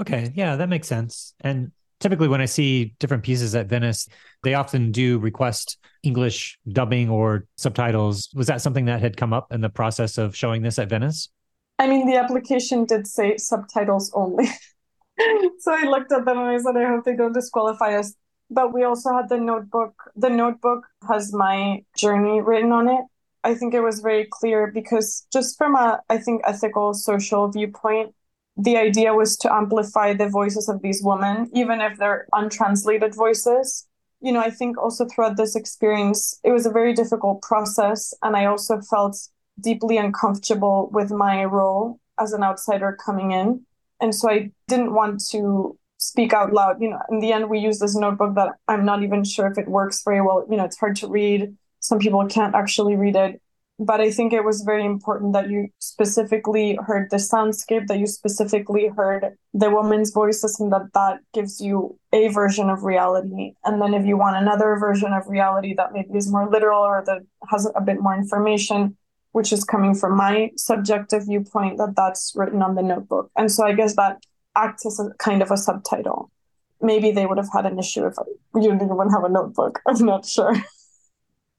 [0.00, 1.34] Okay, yeah, that makes sense.
[1.40, 4.08] And typically when I see different pieces at Venice,
[4.42, 8.28] they often do request English dubbing or subtitles.
[8.34, 11.28] Was that something that had come up in the process of showing this at Venice?
[11.78, 14.46] I mean, the application did say subtitles only.
[15.58, 18.14] so I looked at them and I said, I hope they don't disqualify us
[18.50, 19.94] but we also had the notebook.
[20.16, 23.04] The notebook has my journey written on it.
[23.42, 28.14] I think it was very clear because just from a, I think, ethical, social viewpoint,
[28.56, 33.86] the idea was to amplify the voices of these women, even if they're untranslated voices.
[34.20, 38.14] You know, I think also throughout this experience, it was a very difficult process.
[38.22, 39.16] And I also felt
[39.60, 43.66] deeply uncomfortable with my role as an outsider coming in.
[44.00, 46.80] And so I didn't want to speak out loud.
[46.80, 49.58] You know, in the end, we use this notebook that I'm not even sure if
[49.58, 50.46] it works very well.
[50.48, 51.54] You know, it's hard to read.
[51.80, 53.40] Some people can't actually read it.
[53.78, 58.06] But I think it was very important that you specifically heard the soundscape, that you
[58.06, 63.54] specifically heard the woman's voices, and that that gives you a version of reality.
[63.64, 67.02] And then if you want another version of reality that maybe is more literal or
[67.06, 68.96] that has a bit more information,
[69.32, 73.30] which is coming from my subjective viewpoint, that that's written on the notebook.
[73.36, 74.22] And so I guess that
[74.54, 76.30] acts as a kind of a subtitle.
[76.80, 78.14] Maybe they would have had an issue if
[78.54, 79.80] you didn't even have a notebook.
[79.86, 80.54] I'm not sure.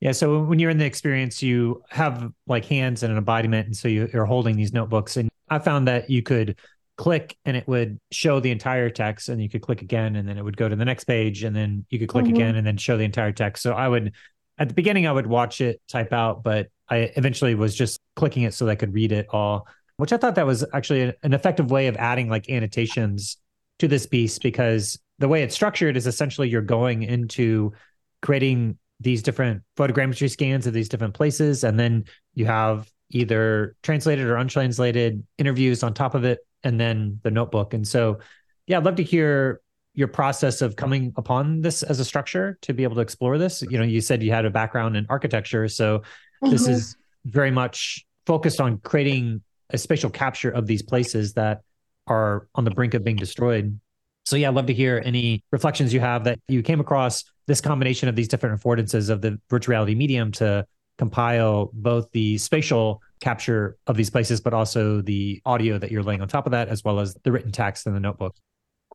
[0.02, 0.12] Yeah.
[0.12, 3.68] So when you're in the experience, you have like hands and an embodiment.
[3.68, 5.18] And so you, are holding these notebooks.
[5.18, 6.58] And I found that you could
[6.98, 10.38] click and it would show the entire text and you could click again and then
[10.38, 12.36] it would go to the next page and then you could click mm-hmm.
[12.36, 13.64] again and then show the entire text.
[13.64, 14.14] So I would,
[14.58, 18.44] at the beginning, I would watch it type out, but I eventually was just clicking
[18.44, 21.34] it so that I could read it all, which I thought that was actually an
[21.34, 23.38] effective way of adding like annotations
[23.80, 27.74] to this piece because the way it's structured is essentially you're going into
[28.22, 31.64] creating these different photogrammetry scans of these different places.
[31.64, 37.20] And then you have either translated or untranslated interviews on top of it, and then
[37.24, 37.74] the notebook.
[37.74, 38.20] And so,
[38.68, 39.62] yeah, I'd love to hear
[39.94, 43.62] your process of coming upon this as a structure to be able to explore this.
[43.62, 45.68] You know, you said you had a background in architecture.
[45.70, 46.50] So mm-hmm.
[46.50, 51.62] this is very much focused on creating a spatial capture of these places that
[52.08, 53.80] are on the brink of being destroyed.
[54.26, 57.62] So yeah, I'd love to hear any reflections you have that you came across this
[57.62, 60.66] combination of these different affordances of the virtual reality medium to
[60.98, 66.22] compile both the spatial capture of these places, but also the audio that you're laying
[66.22, 68.36] on top of that, as well as the written text in the notebook.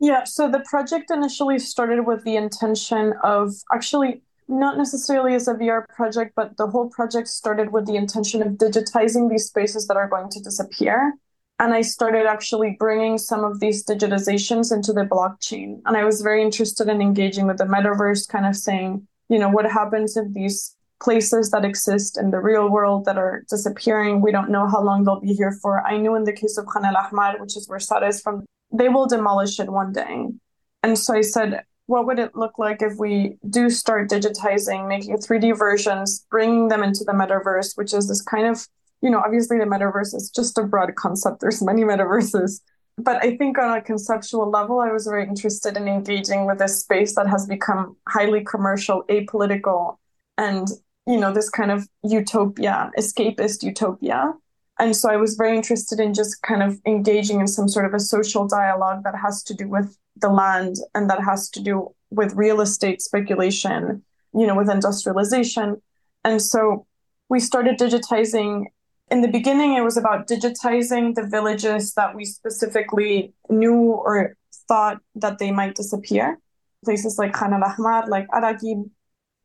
[0.00, 5.54] Yeah, so the project initially started with the intention of actually not necessarily as a
[5.54, 9.96] VR project, but the whole project started with the intention of digitizing these spaces that
[9.96, 11.14] are going to disappear.
[11.60, 15.82] And I started actually bringing some of these digitizations into the blockchain.
[15.84, 19.50] And I was very interested in engaging with the metaverse, kind of saying, you know,
[19.50, 24.32] what happens if these places that exist in the real world that are disappearing, we
[24.32, 25.86] don't know how long they'll be here for.
[25.86, 28.46] I knew in the case of Khan el Ahmar, which is where Sara is from,
[28.72, 30.28] they will demolish it one day.
[30.82, 35.18] And so I said, what would it look like if we do start digitizing, making
[35.18, 38.66] 3D versions, bringing them into the metaverse, which is this kind of
[39.02, 41.40] you know, obviously the metaverse is just a broad concept.
[41.40, 42.60] There's many metaverses.
[42.98, 46.80] But I think on a conceptual level, I was very interested in engaging with this
[46.80, 49.96] space that has become highly commercial, apolitical,
[50.36, 50.68] and,
[51.06, 54.34] you know, this kind of utopia, escapist utopia.
[54.78, 57.94] And so I was very interested in just kind of engaging in some sort of
[57.94, 61.94] a social dialogue that has to do with the land and that has to do
[62.10, 64.02] with real estate speculation,
[64.34, 65.80] you know, with industrialization.
[66.24, 66.86] And so
[67.28, 68.64] we started digitizing
[69.10, 74.36] in the beginning, it was about digitizing the villages that we specifically knew or
[74.68, 76.38] thought that they might disappear.
[76.84, 78.88] Places like Khan al Ahmar, like Araqib.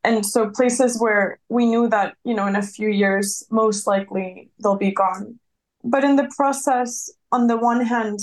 [0.04, 4.52] And so places where we knew that, you know, in a few years, most likely
[4.62, 5.40] they'll be gone.
[5.84, 8.20] But in the process, on the one hand,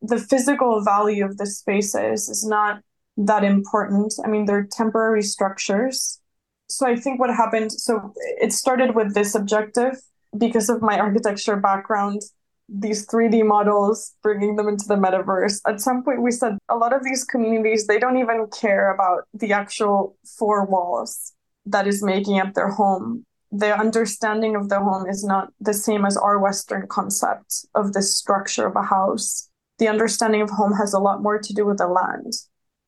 [0.00, 2.80] the physical value of the spaces is not
[3.18, 4.14] that important.
[4.24, 6.20] I mean, they're temporary structures.
[6.68, 10.00] So I think what happened, so it started with this objective
[10.38, 12.22] because of my architecture background,
[12.68, 15.60] these 3D models, bringing them into the metaverse.
[15.66, 19.24] At some point, we said a lot of these communities, they don't even care about
[19.34, 21.32] the actual four walls
[21.66, 23.24] that is making up their home.
[23.52, 28.02] The understanding of the home is not the same as our Western concept of the
[28.02, 29.48] structure of a house.
[29.78, 32.32] The understanding of home has a lot more to do with the land.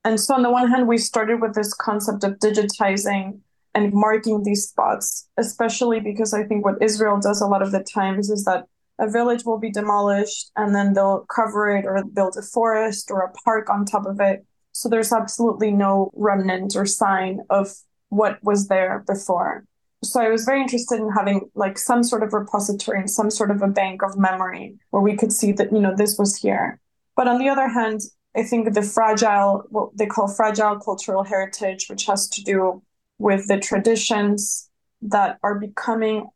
[0.04, 3.40] And so, on the one hand, we started with this concept of digitizing
[3.74, 7.84] and marking these spots, especially because I think what Israel does a lot of the
[7.84, 8.64] times is that
[8.98, 13.20] a village will be demolished and then they'll cover it or build a forest or
[13.20, 14.44] a park on top of it.
[14.72, 17.72] So there's absolutely no remnant or sign of
[18.08, 19.64] what was there before.
[20.02, 23.50] So I was very interested in having like some sort of repository and some sort
[23.50, 26.80] of a bank of memory where we could see that, you know, this was here.
[27.16, 28.00] But on the other hand,
[28.36, 32.82] I think the fragile, what they call fragile cultural heritage, which has to do
[33.18, 34.70] with the traditions
[35.02, 36.28] that are becoming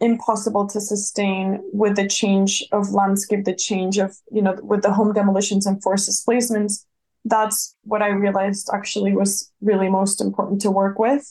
[0.00, 4.92] impossible to sustain with the change of landscape, the change of, you know, with the
[4.92, 6.86] home demolitions and forced displacements.
[7.24, 11.26] That's what I realized actually was really most important to work with.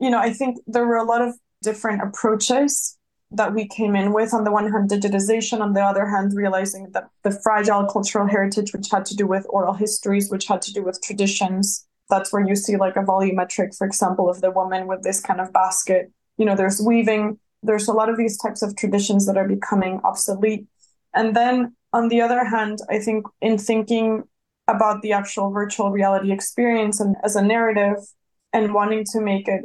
[0.00, 2.96] You know, I think there were a lot of different approaches
[3.30, 4.32] that we came in with.
[4.32, 8.72] On the one hand, digitization, on the other hand, realizing that the fragile cultural heritage,
[8.72, 12.46] which had to do with oral histories, which had to do with traditions, that's where
[12.46, 16.10] you see like a volumetric, for example, of the woman with this kind of basket.
[16.36, 20.00] You know, there's weaving, there's a lot of these types of traditions that are becoming
[20.04, 20.66] obsolete.
[21.14, 24.24] And then on the other hand, I think in thinking
[24.68, 27.96] about the actual virtual reality experience and as a narrative
[28.52, 29.62] and wanting to make it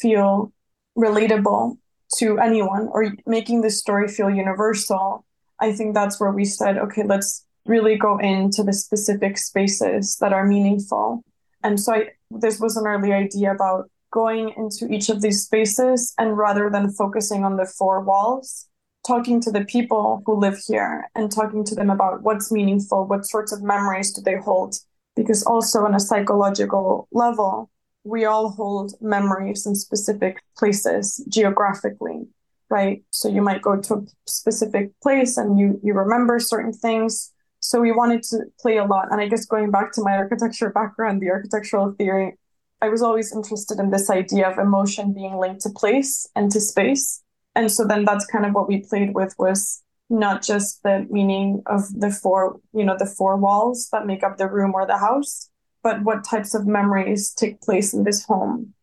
[0.00, 0.52] feel
[0.96, 1.76] relatable
[2.16, 5.24] to anyone or making the story feel universal,
[5.58, 10.32] I think that's where we said, okay, let's really go into the specific spaces that
[10.32, 11.24] are meaningful.
[11.62, 16.14] And so I, this was an early idea about going into each of these spaces
[16.18, 18.68] and rather than focusing on the four walls,
[19.06, 23.26] talking to the people who live here and talking to them about what's meaningful, what
[23.26, 24.76] sorts of memories do they hold.
[25.16, 27.70] Because also on a psychological level,
[28.04, 32.26] we all hold memories in specific places geographically,
[32.70, 33.02] right?
[33.10, 37.31] So you might go to a specific place and you you remember certain things.
[37.62, 39.08] So we wanted to play a lot.
[39.10, 42.36] And I guess going back to my architecture background, the architectural theory,
[42.80, 46.60] I was always interested in this idea of emotion being linked to place and to
[46.60, 47.22] space.
[47.54, 51.62] And so then that's kind of what we played with was not just the meaning
[51.66, 54.98] of the four, you know, the four walls that make up the room or the
[54.98, 55.48] house,
[55.84, 58.74] but what types of memories take place in this home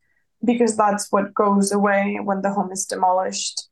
[0.43, 3.68] because that's what goes away when the home is demolished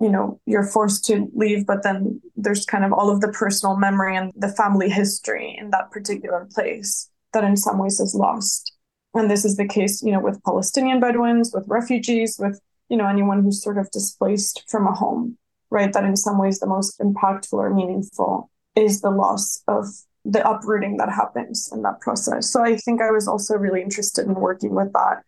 [0.00, 3.76] you know you're forced to leave but then there's kind of all of the personal
[3.76, 8.72] memory and the family history in that particular place that in some ways is lost
[9.14, 13.06] and this is the case you know with palestinian bedouins with refugees with you know
[13.06, 15.36] anyone who's sort of displaced from a home
[15.70, 19.86] right that in some ways the most impactful or meaningful is the loss of
[20.24, 22.50] the uprooting that happens in that process.
[22.50, 25.22] So I think I was also really interested in working with that.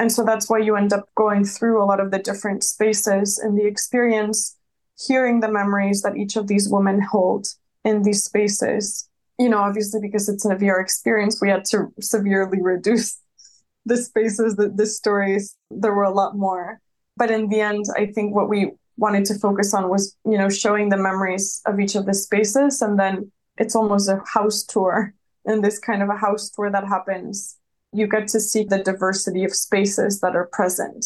[0.00, 3.38] And so that's why you end up going through a lot of the different spaces
[3.38, 4.56] in the experience,
[4.98, 7.48] hearing the memories that each of these women hold
[7.84, 9.10] in these spaces.
[9.38, 13.20] You know, obviously, because it's an VR experience, we had to severely reduce
[13.84, 15.54] the spaces, the, the stories.
[15.70, 16.80] There were a lot more.
[17.18, 20.48] But in the end, I think what we wanted to focus on was, you know,
[20.48, 25.12] showing the memories of each of the spaces and then it's almost a house tour
[25.44, 27.58] and this kind of a house tour that happens
[27.92, 31.04] you get to see the diversity of spaces that are present.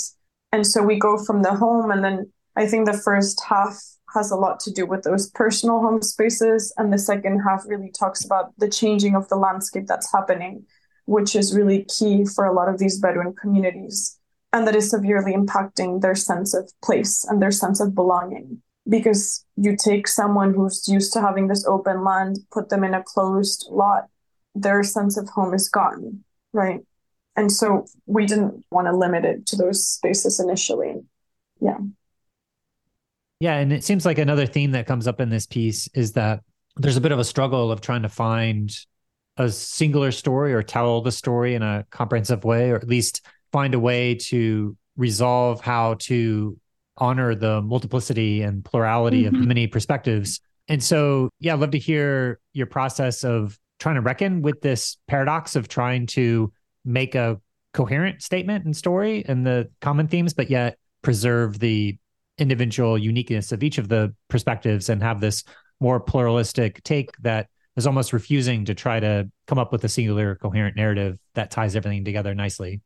[0.53, 3.77] And so we go from the home and then i think the first half
[4.15, 7.91] has a lot to do with those personal home spaces and the second half really
[7.91, 10.65] talks about the changing of the landscape that's happening
[11.07, 14.21] which is really key for a lot of these bedouin communities
[14.55, 18.63] and that is severely impacting their sense of place and their sense of belonging.
[18.89, 23.03] Because you take someone who's used to having this open land, put them in a
[23.03, 24.05] closed lot,
[24.55, 26.23] their sense of home is gone,
[26.55, 26.81] right?
[27.37, 31.03] And so we didn't want to limit it to those spaces initially.
[31.61, 31.79] Yeah.
[33.41, 33.57] Yeah.
[33.57, 36.41] And it seems like another theme that comes up in this piece is that
[36.77, 38.75] there's a bit of a struggle of trying to find
[39.37, 43.75] a singular story or tell the story in a comprehensive way, or at least find
[43.75, 46.57] a way to resolve how to
[46.97, 49.35] honor the multiplicity and plurality mm-hmm.
[49.35, 50.41] of many perspectives.
[50.69, 54.97] And so, yeah, I'd love to hear your process of trying to reckon with this
[55.09, 56.51] paradox of trying to
[56.87, 57.39] make a
[57.75, 61.95] coherent statement and story and the common themes, but yet preserve the
[62.39, 65.45] individual uniqueness of each of the perspectives and have this
[65.81, 70.37] more pluralistic take that is almost refusing to try to come up with a singular
[70.37, 72.81] coherent narrative that ties everything together nicely.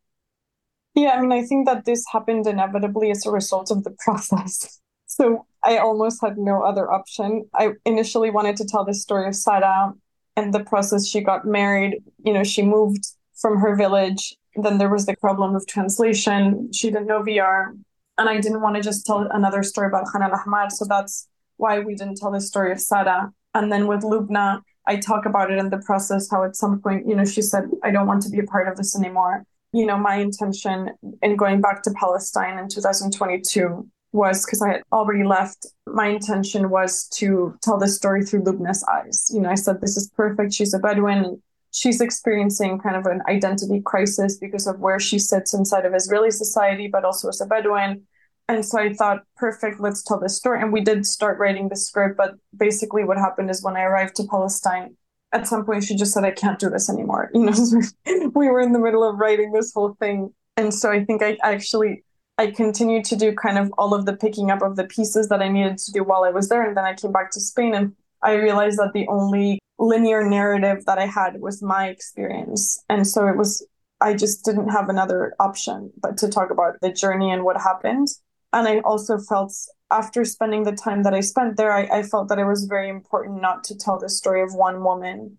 [0.97, 4.81] Yeah, I mean, I think that this happened inevitably as a result of the process.
[5.07, 7.49] So I almost had no other option.
[7.55, 9.95] I initially wanted to tell the story of Sara
[10.39, 12.03] and the process she got married.
[12.25, 14.37] You know, she moved from her village.
[14.55, 16.73] Then there was the problem of translation.
[16.73, 17.77] She didn't know VR.
[18.19, 20.71] And I didn't want to just tell another story about Khan al Ahmar.
[20.71, 23.33] So that's why we didn't tell the story of Sara.
[23.55, 27.09] And then with Lubna, I talk about it in the process how at some point,
[27.09, 29.85] you know, she said, I don't want to be a part of this anymore you
[29.85, 30.91] know, my intention
[31.23, 35.67] in going back to Palestine in 2022 was because I had already left.
[35.87, 39.31] My intention was to tell the story through Lubna's eyes.
[39.33, 40.55] You know, I said, this is perfect.
[40.55, 41.43] She's a Bedouin.
[41.73, 46.31] She's experiencing kind of an identity crisis because of where she sits inside of Israeli
[46.31, 48.03] society, but also as a Bedouin.
[48.49, 50.63] And so I thought, perfect, let's tell this story.
[50.63, 52.17] And we did start writing the script.
[52.17, 54.97] But basically, what happened is when I arrived to Palestine,
[55.33, 58.61] at some point she just said i can't do this anymore you know we were
[58.61, 62.03] in the middle of writing this whole thing and so i think i actually
[62.39, 65.43] i continued to do kind of all of the picking up of the pieces that
[65.43, 67.75] i needed to do while i was there and then i came back to spain
[67.75, 73.07] and i realized that the only linear narrative that i had was my experience and
[73.07, 73.67] so it was
[74.01, 78.09] i just didn't have another option but to talk about the journey and what happened
[78.53, 79.53] and i also felt
[79.91, 82.89] after spending the time that I spent there, I, I felt that it was very
[82.89, 85.39] important not to tell the story of one woman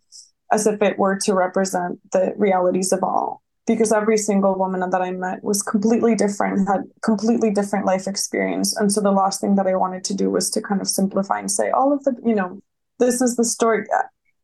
[0.51, 3.43] as if it were to represent the realities of all.
[3.69, 8.75] Because every single woman that I met was completely different, had completely different life experience.
[8.77, 11.37] And so the last thing that I wanted to do was to kind of simplify
[11.39, 12.59] and say, all of the, you know,
[12.97, 13.85] this is the story.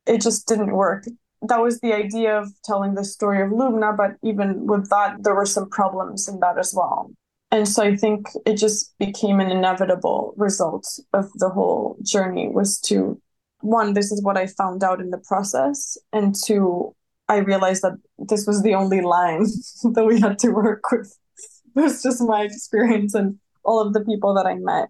[0.05, 1.01] It just didn't work.
[1.49, 5.35] That was the idea of telling the story of Lubna, but even with that, there
[5.35, 7.11] were some problems in that as well
[7.51, 12.79] And so I think it just became an inevitable result of the whole journey was
[12.81, 13.21] to
[13.61, 15.97] one, this is what I found out in the process.
[16.11, 16.93] And two,
[17.27, 19.45] I realized that this was the only line
[19.93, 21.17] that we had to work with.
[21.75, 24.89] It was just my experience and all of the people that I met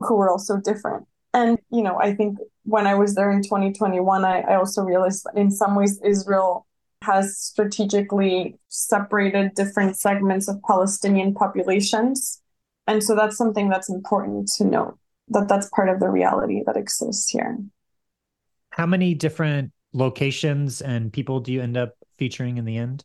[0.00, 1.06] who were also different.
[1.32, 5.24] And, you know, I think when I was there in 2021, I, I also realized
[5.24, 6.66] that in some ways Israel
[7.02, 12.42] has strategically separated different segments of Palestinian populations.
[12.86, 16.76] And so that's something that's important to note that that's part of the reality that
[16.76, 17.58] exists here.
[18.70, 23.04] How many different locations and people do you end up featuring in the end?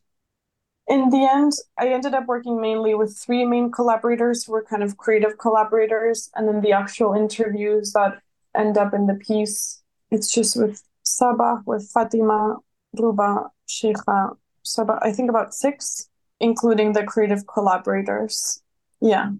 [0.88, 4.82] In the end, I ended up working mainly with three main collaborators who were kind
[4.82, 6.30] of creative collaborators.
[6.34, 8.20] And then the actual interviews that
[8.54, 12.56] end up in the piece, it's just with Sabah, with Fatima,
[12.98, 16.08] Ruba, Sheikha, Sabah, I think about six,
[16.40, 18.62] including the creative collaborators.
[19.00, 19.30] Yeah.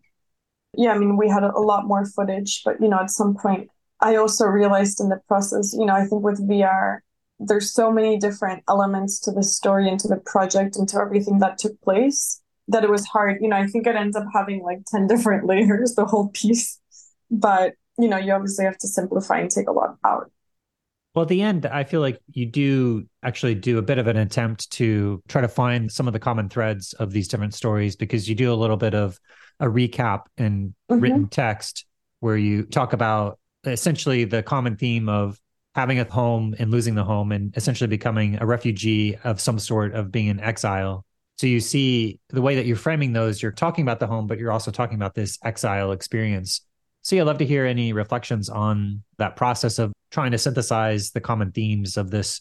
[0.74, 3.68] Yeah, I mean, we had a lot more footage, but, you know, at some point,
[4.00, 7.00] I also realized in the process, you know, I think with VR,
[7.38, 11.38] there's so many different elements to the story and to the project and to everything
[11.40, 13.38] that took place that it was hard.
[13.40, 16.78] You know, I think it ends up having like 10 different layers, the whole piece.
[17.30, 20.30] But, you know, you obviously have to simplify and take a lot out.
[21.14, 24.16] Well, at the end, I feel like you do actually do a bit of an
[24.16, 28.28] attempt to try to find some of the common threads of these different stories because
[28.28, 29.18] you do a little bit of
[29.60, 31.00] a recap in mm-hmm.
[31.00, 31.84] written text
[32.20, 35.38] where you talk about essentially the common theme of
[35.74, 39.94] having a home and losing the home and essentially becoming a refugee of some sort
[39.94, 41.04] of being in exile.
[41.38, 44.38] So you see the way that you're framing those, you're talking about the home, but
[44.38, 46.60] you're also talking about this exile experience.
[47.00, 51.10] So yeah, I'd love to hear any reflections on that process of trying to synthesize
[51.10, 52.40] the common themes of this.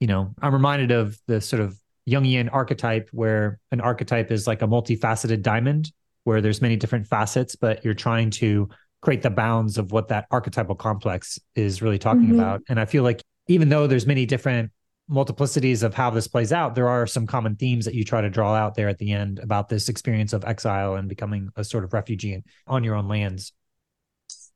[0.00, 1.76] You know, I'm reminded of the sort of
[2.08, 5.92] Jungian archetype where an archetype is like a multifaceted diamond
[6.24, 8.68] where there's many different facets, but you're trying to
[9.00, 12.40] create the bounds of what that archetypal complex is really talking mm-hmm.
[12.40, 12.62] about.
[12.68, 14.70] And I feel like even though there's many different
[15.10, 18.28] multiplicities of how this plays out, there are some common themes that you try to
[18.28, 21.84] draw out there at the end about this experience of exile and becoming a sort
[21.84, 23.52] of refugee on your own lands.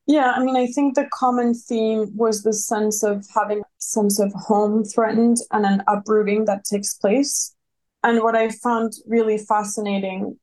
[0.07, 4.19] Yeah, I mean, I think the common theme was the sense of having a sense
[4.19, 7.55] of home threatened and an uprooting that takes place.
[8.03, 10.39] And what I found really fascinating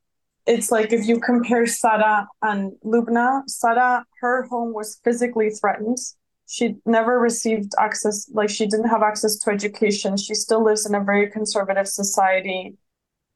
[0.46, 5.98] it's like if you compare Sara and Lubna, Sara, her home was physically threatened.
[6.48, 10.16] She never received access, like she didn't have access to education.
[10.16, 12.76] She still lives in a very conservative society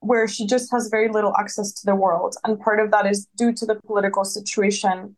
[0.00, 2.36] where she just has very little access to the world.
[2.44, 5.16] And part of that is due to the political situation.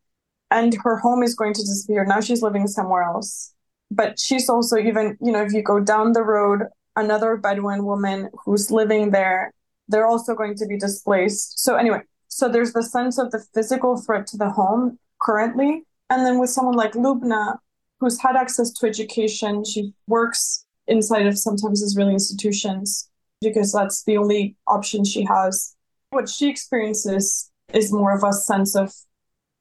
[0.50, 2.04] And her home is going to disappear.
[2.04, 3.52] Now she's living somewhere else.
[3.90, 6.64] But she's also even, you know, if you go down the road,
[6.96, 9.52] another Bedouin woman who's living there
[9.88, 11.58] they're also going to be displaced.
[11.60, 15.84] So, anyway, so there's the sense of the physical threat to the home currently.
[16.10, 17.58] And then with someone like Lubna,
[17.98, 23.08] who's had access to education, she works inside of sometimes Israeli institutions
[23.40, 25.74] because that's the only option she has.
[26.10, 28.92] What she experiences is more of a sense of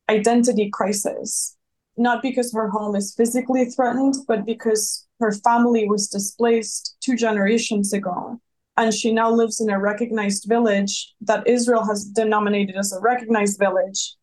[0.10, 1.58] identity crisis,
[1.98, 7.94] not because her home is physically threatened, but because her family was displaced two generations
[7.94, 8.40] ago
[8.78, 13.58] and she now lives in a recognized village that Israel has denominated as a recognized
[13.60, 14.16] village.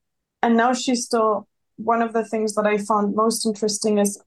[0.42, 4.22] And now she's still one of the things that I found most interesting is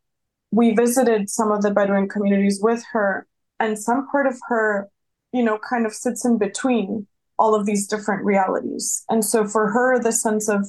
[0.51, 3.28] we visited some of the Bedouin communities with her,
[3.59, 4.89] and some part of her,
[5.32, 7.07] you know, kind of sits in between
[7.38, 9.03] all of these different realities.
[9.09, 10.65] And so for her, the sense of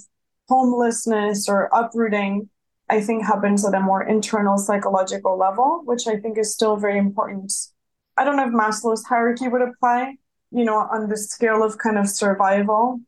[0.48, 2.48] homelessness or uprooting,
[2.88, 6.98] I think happens at a more internal psychological level, which I think is still very
[6.98, 7.52] important
[8.16, 10.16] I don't know if Maslow's hierarchy would apply,
[10.50, 13.00] you know, on the scale of kind of survival.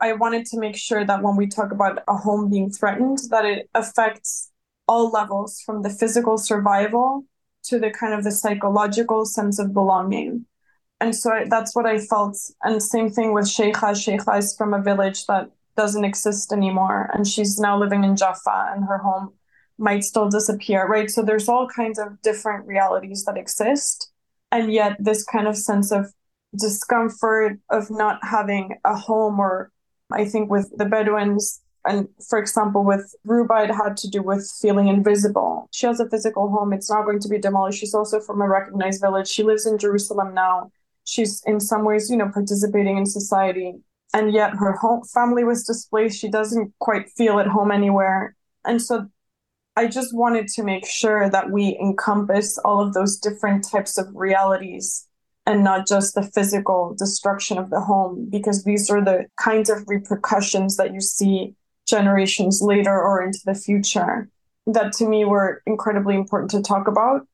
[0.00, 3.44] I wanted to make sure that when we talk about a home being threatened, that
[3.44, 4.50] it affects
[4.86, 7.24] all levels from the physical survival
[7.64, 10.46] to the kind of the psychological sense of belonging.
[11.00, 12.36] And so I, that's what I felt.
[12.62, 13.94] And same thing with Sheikha.
[13.94, 17.10] Sheikha is from a village that doesn't exist anymore.
[17.14, 19.32] And she's now living in Jaffa and her home
[19.78, 21.10] might still disappear, right?
[21.10, 24.10] So there's all kinds of different realities that exist
[24.52, 26.06] and yet this kind of sense of
[26.58, 29.70] discomfort of not having a home or
[30.12, 34.50] i think with the bedouins and for example with ruba it had to do with
[34.60, 35.68] feeling invisible.
[35.72, 36.72] She has a physical home.
[36.72, 37.80] It's not going to be demolished.
[37.80, 39.28] She's also from a recognized village.
[39.28, 40.70] She lives in jerusalem now.
[41.04, 43.76] She's in some ways you know participating in society.
[44.12, 46.18] And yet her home family was displaced.
[46.18, 48.34] She doesn't quite feel at home anywhere.
[48.64, 49.06] And so
[49.76, 54.08] I just wanted to make sure that we encompass all of those different types of
[54.14, 55.06] realities
[55.46, 59.84] and not just the physical destruction of the home, because these are the kinds of
[59.86, 61.54] repercussions that you see
[61.86, 64.28] generations later or into the future
[64.66, 67.26] that to me were incredibly important to talk about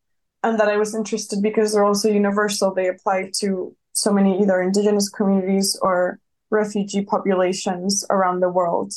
[0.43, 2.73] and that I was interested because they're also universal.
[2.73, 6.21] They apply to so many either indigenous communities or
[6.51, 8.93] refugee populations around the world.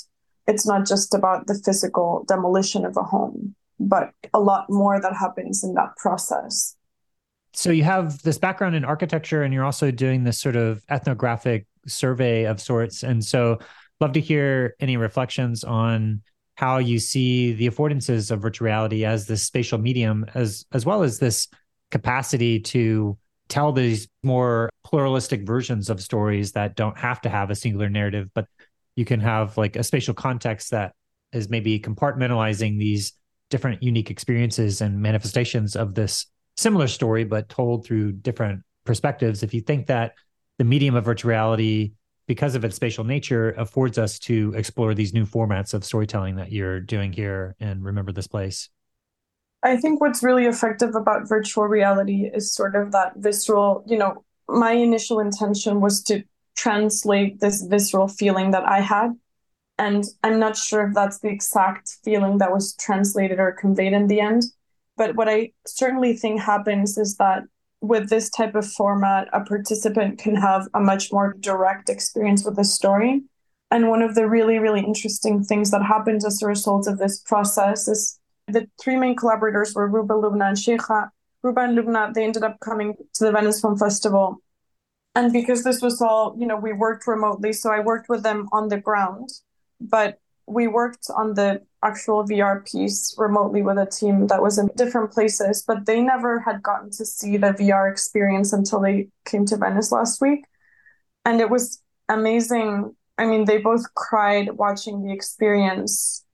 [0.49, 5.15] It's not just about the physical demolition of a home, but a lot more that
[5.15, 6.75] happens in that process.
[7.53, 11.67] So you have this background in architecture and you're also doing this sort of ethnographic
[11.87, 13.03] survey of sorts.
[13.03, 13.59] And so
[14.01, 16.21] love to hear any reflections on
[16.55, 21.03] how you see the affordances of virtual reality as this spatial medium as as well
[21.03, 21.47] as this
[21.91, 27.55] capacity to tell these more pluralistic versions of stories that don't have to have a
[27.55, 28.45] singular narrative but
[28.99, 30.93] you can have like a spatial context that
[31.31, 33.13] is maybe compartmentalizing these
[33.49, 36.27] different unique experiences and manifestations of this
[36.57, 40.13] similar story but told through different perspectives if you think that
[40.57, 41.93] the medium of virtual reality
[42.29, 46.51] because of its spatial nature, affords us to explore these new formats of storytelling that
[46.51, 48.69] you're doing here and remember this place.
[49.63, 54.23] I think what's really effective about virtual reality is sort of that visceral, you know,
[54.47, 56.21] my initial intention was to
[56.59, 59.11] translate this visceral feeling that I had.
[59.77, 64.07] And I'm not sure if that's the exact feeling that was translated or conveyed in
[64.07, 64.43] the end.
[64.97, 67.43] But what I certainly think happens is that
[67.81, 72.57] with this type of format, a participant can have a much more direct experience with
[72.57, 73.21] the story.
[73.71, 77.21] And one of the really, really interesting things that happened as a result of this
[77.21, 81.09] process is the three main collaborators were Ruba, Lubna, and Sheikha.
[81.41, 84.41] Ruba and Lubna, they ended up coming to the Venice Film Festival.
[85.15, 88.47] And because this was all, you know, we worked remotely, so I worked with them
[88.51, 89.29] on the ground.
[89.81, 94.69] But we worked on the actual VR piece remotely with a team that was in
[94.75, 99.45] different places, but they never had gotten to see the VR experience until they came
[99.45, 100.45] to Venice last week.
[101.23, 102.95] And it was amazing.
[103.17, 106.25] I mean, they both cried watching the experience.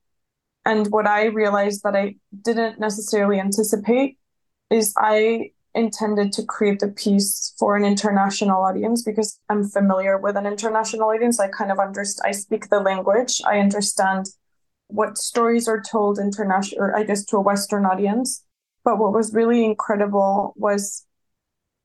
[0.64, 4.18] And what I realized that I didn't necessarily anticipate
[4.70, 10.36] is I intended to create the piece for an international audience because I'm familiar with
[10.36, 11.38] an international audience.
[11.38, 14.26] I kind of understand, I speak the language, I understand
[14.88, 18.42] what stories are told international, or I guess to a Western audience.
[18.84, 21.06] But what was really incredible was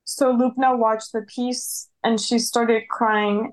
[0.06, 3.52] so Lubna watched the piece and she started crying.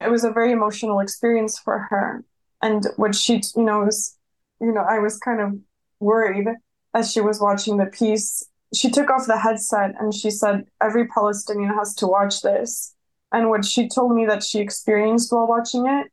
[0.00, 2.24] It was a very emotional experience for her.
[2.62, 4.16] And what she, you know, was,
[4.60, 5.58] you know, I was kind of
[6.00, 6.48] worried
[6.94, 8.48] as she was watching the piece.
[8.74, 12.94] She took off the headset and she said, Every Palestinian has to watch this.
[13.32, 16.08] And what she told me that she experienced while watching it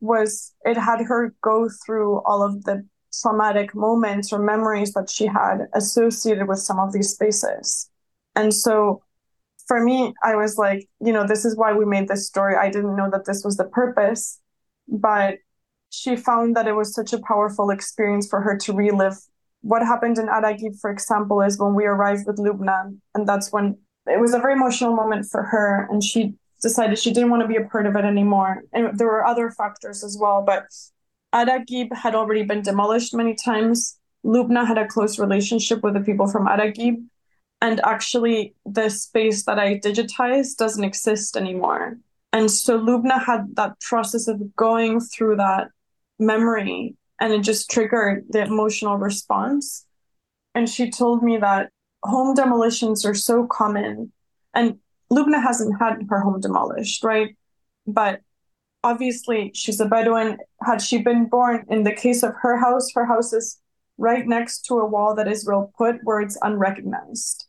[0.00, 2.86] was it had her go through all of the
[3.20, 7.90] traumatic moments or memories that she had associated with some of these spaces.
[8.36, 9.02] And so
[9.66, 12.56] for me, I was like, you know, this is why we made this story.
[12.56, 14.40] I didn't know that this was the purpose,
[14.88, 15.38] but
[15.90, 19.18] she found that it was such a powerful experience for her to relive.
[19.62, 23.76] What happened in Araqib, for example, is when we arrived with Lubna, and that's when
[24.06, 27.48] it was a very emotional moment for her, and she decided she didn't want to
[27.48, 28.62] be a part of it anymore.
[28.72, 30.64] And there were other factors as well, but
[31.34, 33.98] Araqib had already been demolished many times.
[34.24, 36.96] Lubna had a close relationship with the people from Araqib.
[37.62, 41.98] And actually, the space that I digitized doesn't exist anymore.
[42.32, 45.68] And so Lubna had that process of going through that
[46.18, 49.86] memory and it just triggered the emotional response.
[50.54, 51.70] And she told me that
[52.02, 54.12] home demolitions are so common.
[54.54, 54.78] And
[55.12, 57.36] Lubna hasn't had her home demolished, right?
[57.86, 58.22] But
[58.82, 60.38] obviously, she's a Bedouin.
[60.62, 63.60] Had she been born, in the case of her house, her house is
[63.98, 67.46] right next to a wall that Israel put where it's unrecognized.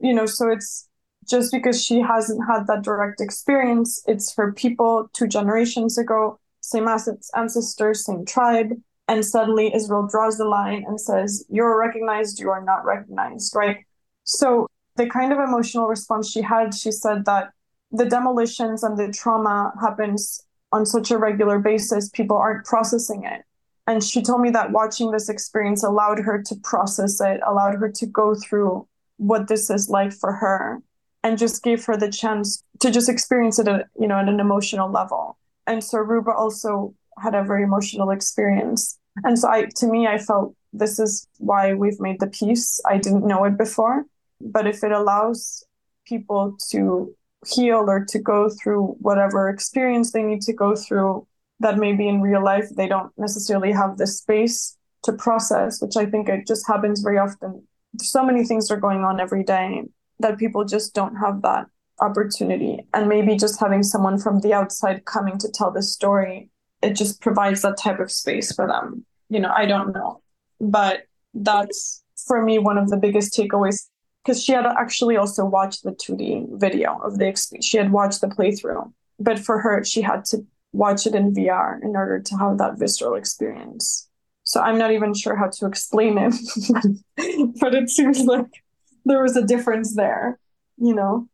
[0.00, 0.88] You know, so it's
[1.28, 6.88] just because she hasn't had that direct experience, it's her people two generations ago, same
[6.88, 8.70] ancestors, same tribe.
[9.10, 13.78] And suddenly Israel draws the line and says, You're recognized, you are not recognized, right?
[14.22, 17.50] So the kind of emotional response she had, she said that
[17.90, 23.42] the demolitions and the trauma happens on such a regular basis, people aren't processing it.
[23.88, 27.90] And she told me that watching this experience allowed her to process it, allowed her
[27.90, 28.86] to go through
[29.16, 30.80] what this is like for her,
[31.24, 34.38] and just gave her the chance to just experience it, at, you know, at an
[34.38, 35.36] emotional level.
[35.66, 38.99] And so Ruba also had a very emotional experience.
[39.24, 42.80] And so I, to me, I felt this is why we've made the piece.
[42.86, 44.04] I didn't know it before,
[44.40, 45.64] but if it allows
[46.06, 47.14] people to
[47.46, 51.26] heal or to go through whatever experience they need to go through
[51.60, 56.06] that maybe in real life they don't necessarily have the space to process, which I
[56.06, 57.66] think it just happens very often.
[57.98, 59.84] So many things are going on every day
[60.18, 61.66] that people just don't have that
[62.00, 62.86] opportunity.
[62.92, 66.49] And maybe just having someone from the outside coming to tell the story,
[66.82, 69.04] it just provides that type of space for them.
[69.28, 70.22] You know, I don't know.
[70.60, 71.04] But
[71.34, 73.88] that's for me one of the biggest takeaways
[74.24, 77.58] because she had actually also watched the 2D video of the.
[77.62, 81.82] She had watched the playthrough, but for her, she had to watch it in VR
[81.82, 84.08] in order to have that visceral experience.
[84.44, 86.34] So I'm not even sure how to explain it,
[87.60, 88.46] but it seems like
[89.04, 90.38] there was a difference there,
[90.76, 91.28] you know?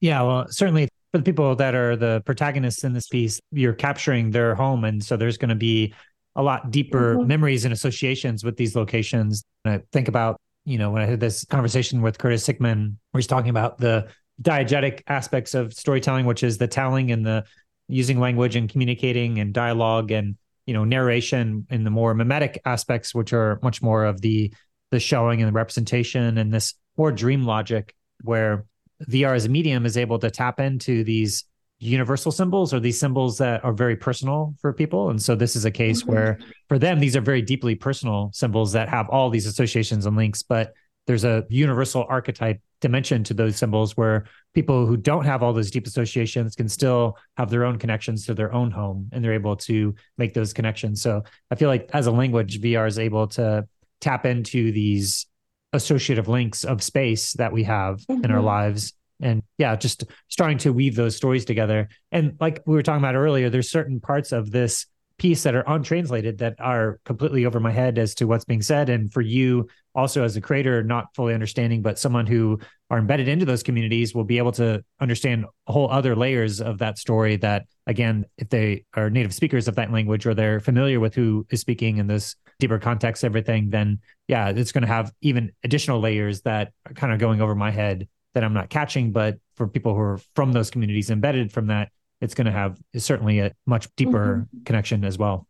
[0.00, 4.30] Yeah, well, certainly for the people that are the protagonists in this piece, you're capturing
[4.30, 4.84] their home.
[4.84, 5.94] And so there's going to be
[6.36, 7.26] a lot deeper mm-hmm.
[7.26, 9.42] memories and associations with these locations.
[9.64, 13.18] And I think about, you know, when I had this conversation with Curtis Hickman, where
[13.18, 14.08] he's talking about the
[14.40, 17.44] diegetic aspects of storytelling, which is the telling and the
[17.88, 20.36] using language and communicating and dialogue and
[20.66, 24.52] you know narration in the more mimetic aspects which are much more of the
[24.92, 28.64] the showing and the representation and this more dream logic where
[29.08, 31.44] VR as a medium is able to tap into these
[31.78, 35.64] universal symbols or these symbols that are very personal for people and so this is
[35.64, 36.12] a case mm-hmm.
[36.12, 36.38] where
[36.68, 40.42] for them these are very deeply personal symbols that have all these associations and links
[40.42, 40.74] but
[41.06, 44.24] there's a universal archetype dimension to those symbols where
[44.54, 48.34] people who don't have all those deep associations can still have their own connections to
[48.34, 51.02] their own home and they're able to make those connections.
[51.02, 53.66] So I feel like as a language, VR is able to
[54.00, 55.26] tap into these
[55.72, 58.24] associative links of space that we have mm-hmm.
[58.24, 58.46] in our mm-hmm.
[58.46, 58.92] lives.
[59.22, 61.88] And yeah, just starting to weave those stories together.
[62.10, 64.86] And like we were talking about earlier, there's certain parts of this
[65.18, 68.88] piece that are untranslated that are completely over my head as to what's being said.
[68.88, 72.58] And for you, also as a creator, not fully understanding, but someone who
[72.90, 76.98] are embedded into those communities will be able to understand whole other layers of that
[76.98, 77.36] story.
[77.36, 81.46] That again, if they are native speakers of that language or they're familiar with who
[81.50, 86.00] is speaking in this deeper context, everything, then yeah, it's going to have even additional
[86.00, 89.12] layers that are kind of going over my head that I'm not catching.
[89.12, 92.78] But for people who are from those communities embedded from that, it's going to have
[92.96, 94.64] certainly a much deeper mm-hmm.
[94.64, 95.46] connection as well.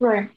[0.00, 0.30] Right.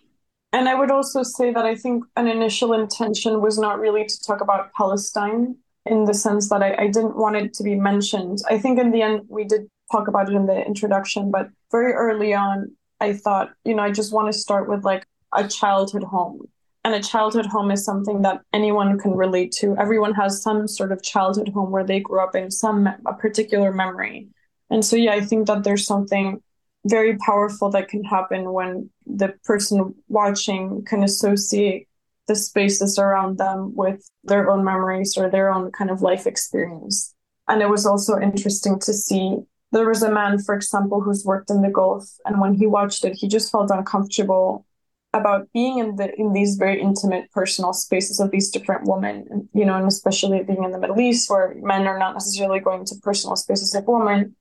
[0.54, 4.20] And I would also say that I think an initial intention was not really to
[4.22, 8.40] talk about Palestine in the sense that I, I didn't want it to be mentioned.
[8.50, 11.94] I think in the end, we did talk about it in the introduction, but very
[11.94, 16.04] early on, I thought, you know, I just want to start with like a childhood
[16.04, 16.48] home.
[16.84, 19.78] And a childhood home is something that anyone can relate to.
[19.78, 23.72] Everyone has some sort of childhood home where they grew up in some a particular
[23.72, 24.28] memory.
[24.72, 26.42] And so, yeah, I think that there's something
[26.86, 31.88] very powerful that can happen when the person watching can associate
[32.28, 37.14] the spaces around them with their own memories or their own kind of life experience.
[37.48, 39.38] And it was also interesting to see
[39.72, 43.06] there was a man, for example, who's worked in the Gulf, and when he watched
[43.06, 44.66] it, he just felt uncomfortable
[45.14, 49.66] about being in the in these very intimate personal spaces of these different women, you
[49.66, 52.96] know, and especially being in the Middle East where men are not necessarily going to
[53.02, 54.36] personal spaces of women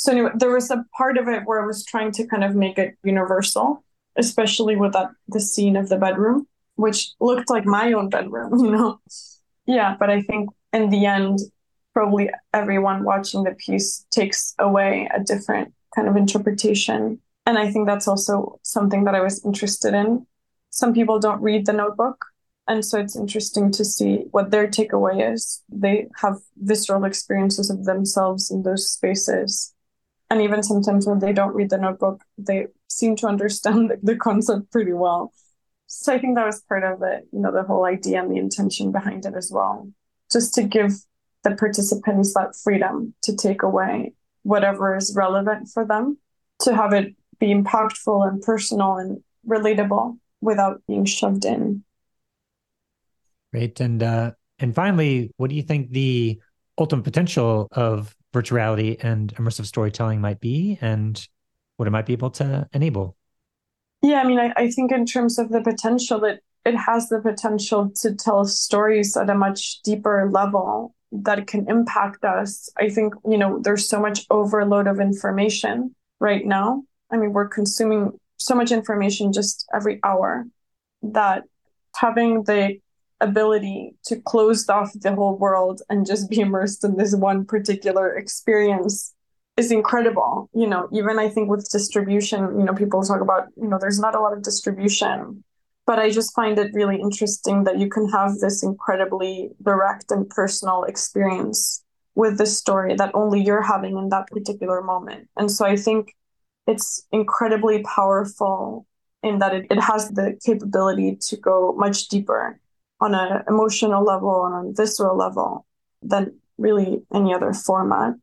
[0.00, 2.54] so anyway, there was a part of it where I was trying to kind of
[2.54, 3.84] make it universal,
[4.16, 8.70] especially with that the scene of the bedroom, which looked like my own bedroom, you
[8.70, 8.98] know.
[9.66, 11.40] Yeah, but I think in the end,
[11.92, 17.20] probably everyone watching the piece takes away a different kind of interpretation.
[17.44, 20.26] And I think that's also something that I was interested in.
[20.70, 22.24] Some people don't read the notebook.
[22.66, 25.62] And so it's interesting to see what their takeaway is.
[25.68, 29.74] They have visceral experiences of themselves in those spaces
[30.30, 34.16] and even sometimes when they don't read the notebook they seem to understand the, the
[34.16, 35.32] concept pretty well.
[35.86, 38.38] So i think that was part of it you know the whole idea and the
[38.38, 39.90] intention behind it as well.
[40.30, 40.92] Just to give
[41.42, 44.12] the participants that freedom to take away
[44.42, 46.18] whatever is relevant for them
[46.60, 51.82] to have it be impactful and personal and relatable without being shoved in.
[53.52, 53.80] Great.
[53.80, 56.38] And uh and finally what do you think the
[56.78, 61.26] ultimate potential of virtuality and immersive storytelling might be and
[61.76, 63.16] what it might be able to enable.
[64.02, 67.20] Yeah, I mean, I, I think in terms of the potential, it it has the
[67.20, 72.68] potential to tell stories at a much deeper level that can impact us.
[72.76, 76.84] I think, you know, there's so much overload of information right now.
[77.10, 80.46] I mean, we're consuming so much information just every hour
[81.02, 81.44] that
[81.96, 82.78] having the
[83.20, 88.16] ability to close off the whole world and just be immersed in this one particular
[88.16, 89.14] experience
[89.56, 90.48] is incredible.
[90.54, 94.00] You know, even I think with distribution, you know, people talk about, you know, there's
[94.00, 95.44] not a lot of distribution,
[95.86, 100.28] but I just find it really interesting that you can have this incredibly direct and
[100.28, 105.28] personal experience with the story that only you're having in that particular moment.
[105.36, 106.14] And so I think
[106.66, 108.86] it's incredibly powerful
[109.22, 112.58] in that it, it has the capability to go much deeper
[113.00, 115.66] on an emotional level and on a visceral level
[116.02, 118.14] than really any other format.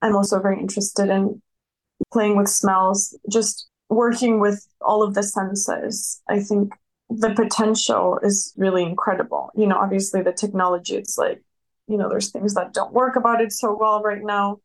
[0.00, 1.40] I'm also very interested in
[2.12, 6.20] playing with smells, just working with all of the senses.
[6.28, 6.72] I think
[7.08, 9.50] the potential is really incredible.
[9.54, 11.42] You know, obviously the technology, it's like,
[11.86, 14.58] you know, there's things that don't work about it so well right now.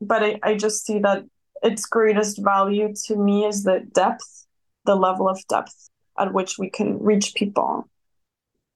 [0.00, 1.24] But I, I just see that
[1.62, 4.46] its greatest value to me is the depth,
[4.84, 5.88] the level of depth
[6.18, 7.88] at which we can reach people.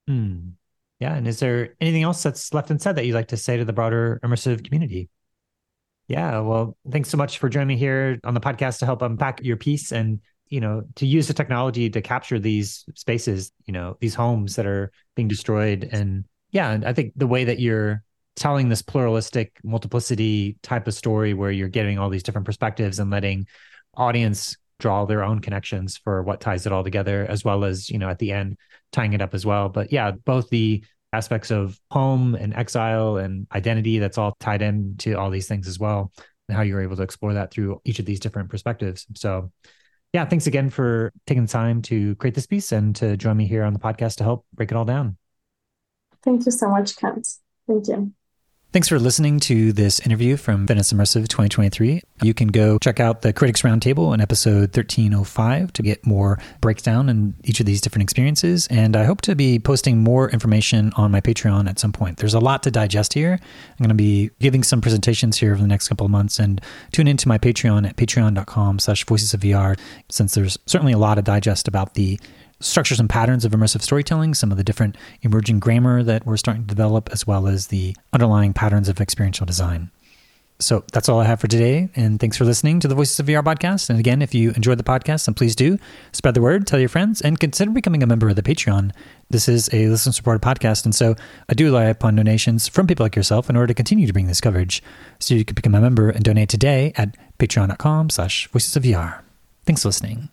[0.06, 0.50] Hmm.
[1.00, 1.14] Yeah.
[1.14, 3.72] And is there anything else that's left unsaid that you'd like to say to the
[3.72, 5.08] broader immersive community?
[6.08, 6.40] Yeah.
[6.40, 9.56] Well, thanks so much for joining me here on the podcast to help unpack your
[9.56, 14.14] piece and, you know, to use the technology to capture these spaces, you know, these
[14.14, 15.88] homes that are being destroyed.
[15.90, 18.04] And yeah, and I think the way that you're
[18.36, 23.10] telling this pluralistic multiplicity type of story where you're getting all these different perspectives and
[23.10, 23.46] letting
[23.94, 27.98] audience draw their own connections for what ties it all together as well as you
[27.98, 28.56] know at the end
[28.92, 29.68] tying it up as well.
[29.68, 35.18] But yeah both the aspects of home and exile and identity that's all tied into
[35.18, 36.12] all these things as well
[36.48, 39.06] and how you're able to explore that through each of these different perspectives.
[39.14, 39.50] So
[40.12, 43.46] yeah thanks again for taking the time to create this piece and to join me
[43.46, 45.16] here on the podcast to help break it all down.
[46.22, 47.28] Thank you so much kent.
[47.66, 48.12] Thank you
[48.76, 52.02] Thanks for listening to this interview from Venice Immersive 2023.
[52.22, 57.08] You can go check out the Critics Roundtable in episode 1305 to get more breakdown
[57.08, 58.66] in each of these different experiences.
[58.66, 62.18] And I hope to be posting more information on my Patreon at some point.
[62.18, 63.38] There's a lot to digest here.
[63.40, 66.60] I'm going to be giving some presentations here over the next couple of months and
[66.92, 69.78] tune into my Patreon at patreon.com slash voices of VR
[70.10, 72.20] since there's certainly a lot to digest about the
[72.60, 76.62] structures and patterns of immersive storytelling, some of the different emerging grammar that we're starting
[76.62, 79.90] to develop, as well as the underlying patterns of experiential design.
[80.58, 81.90] So that's all I have for today.
[81.96, 83.90] And thanks for listening to the Voices of VR podcast.
[83.90, 85.78] And again, if you enjoyed the podcast, then please do
[86.12, 88.92] spread the word, tell your friends, and consider becoming a member of the Patreon.
[89.28, 90.86] This is a listener supported podcast.
[90.86, 91.14] And so
[91.48, 94.28] I do rely upon donations from people like yourself in order to continue to bring
[94.28, 94.82] this coverage.
[95.18, 99.20] So you can become a member and donate today at patreon.com slash voices of VR.
[99.66, 100.30] Thanks for listening.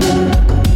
[0.00, 0.67] Thank you.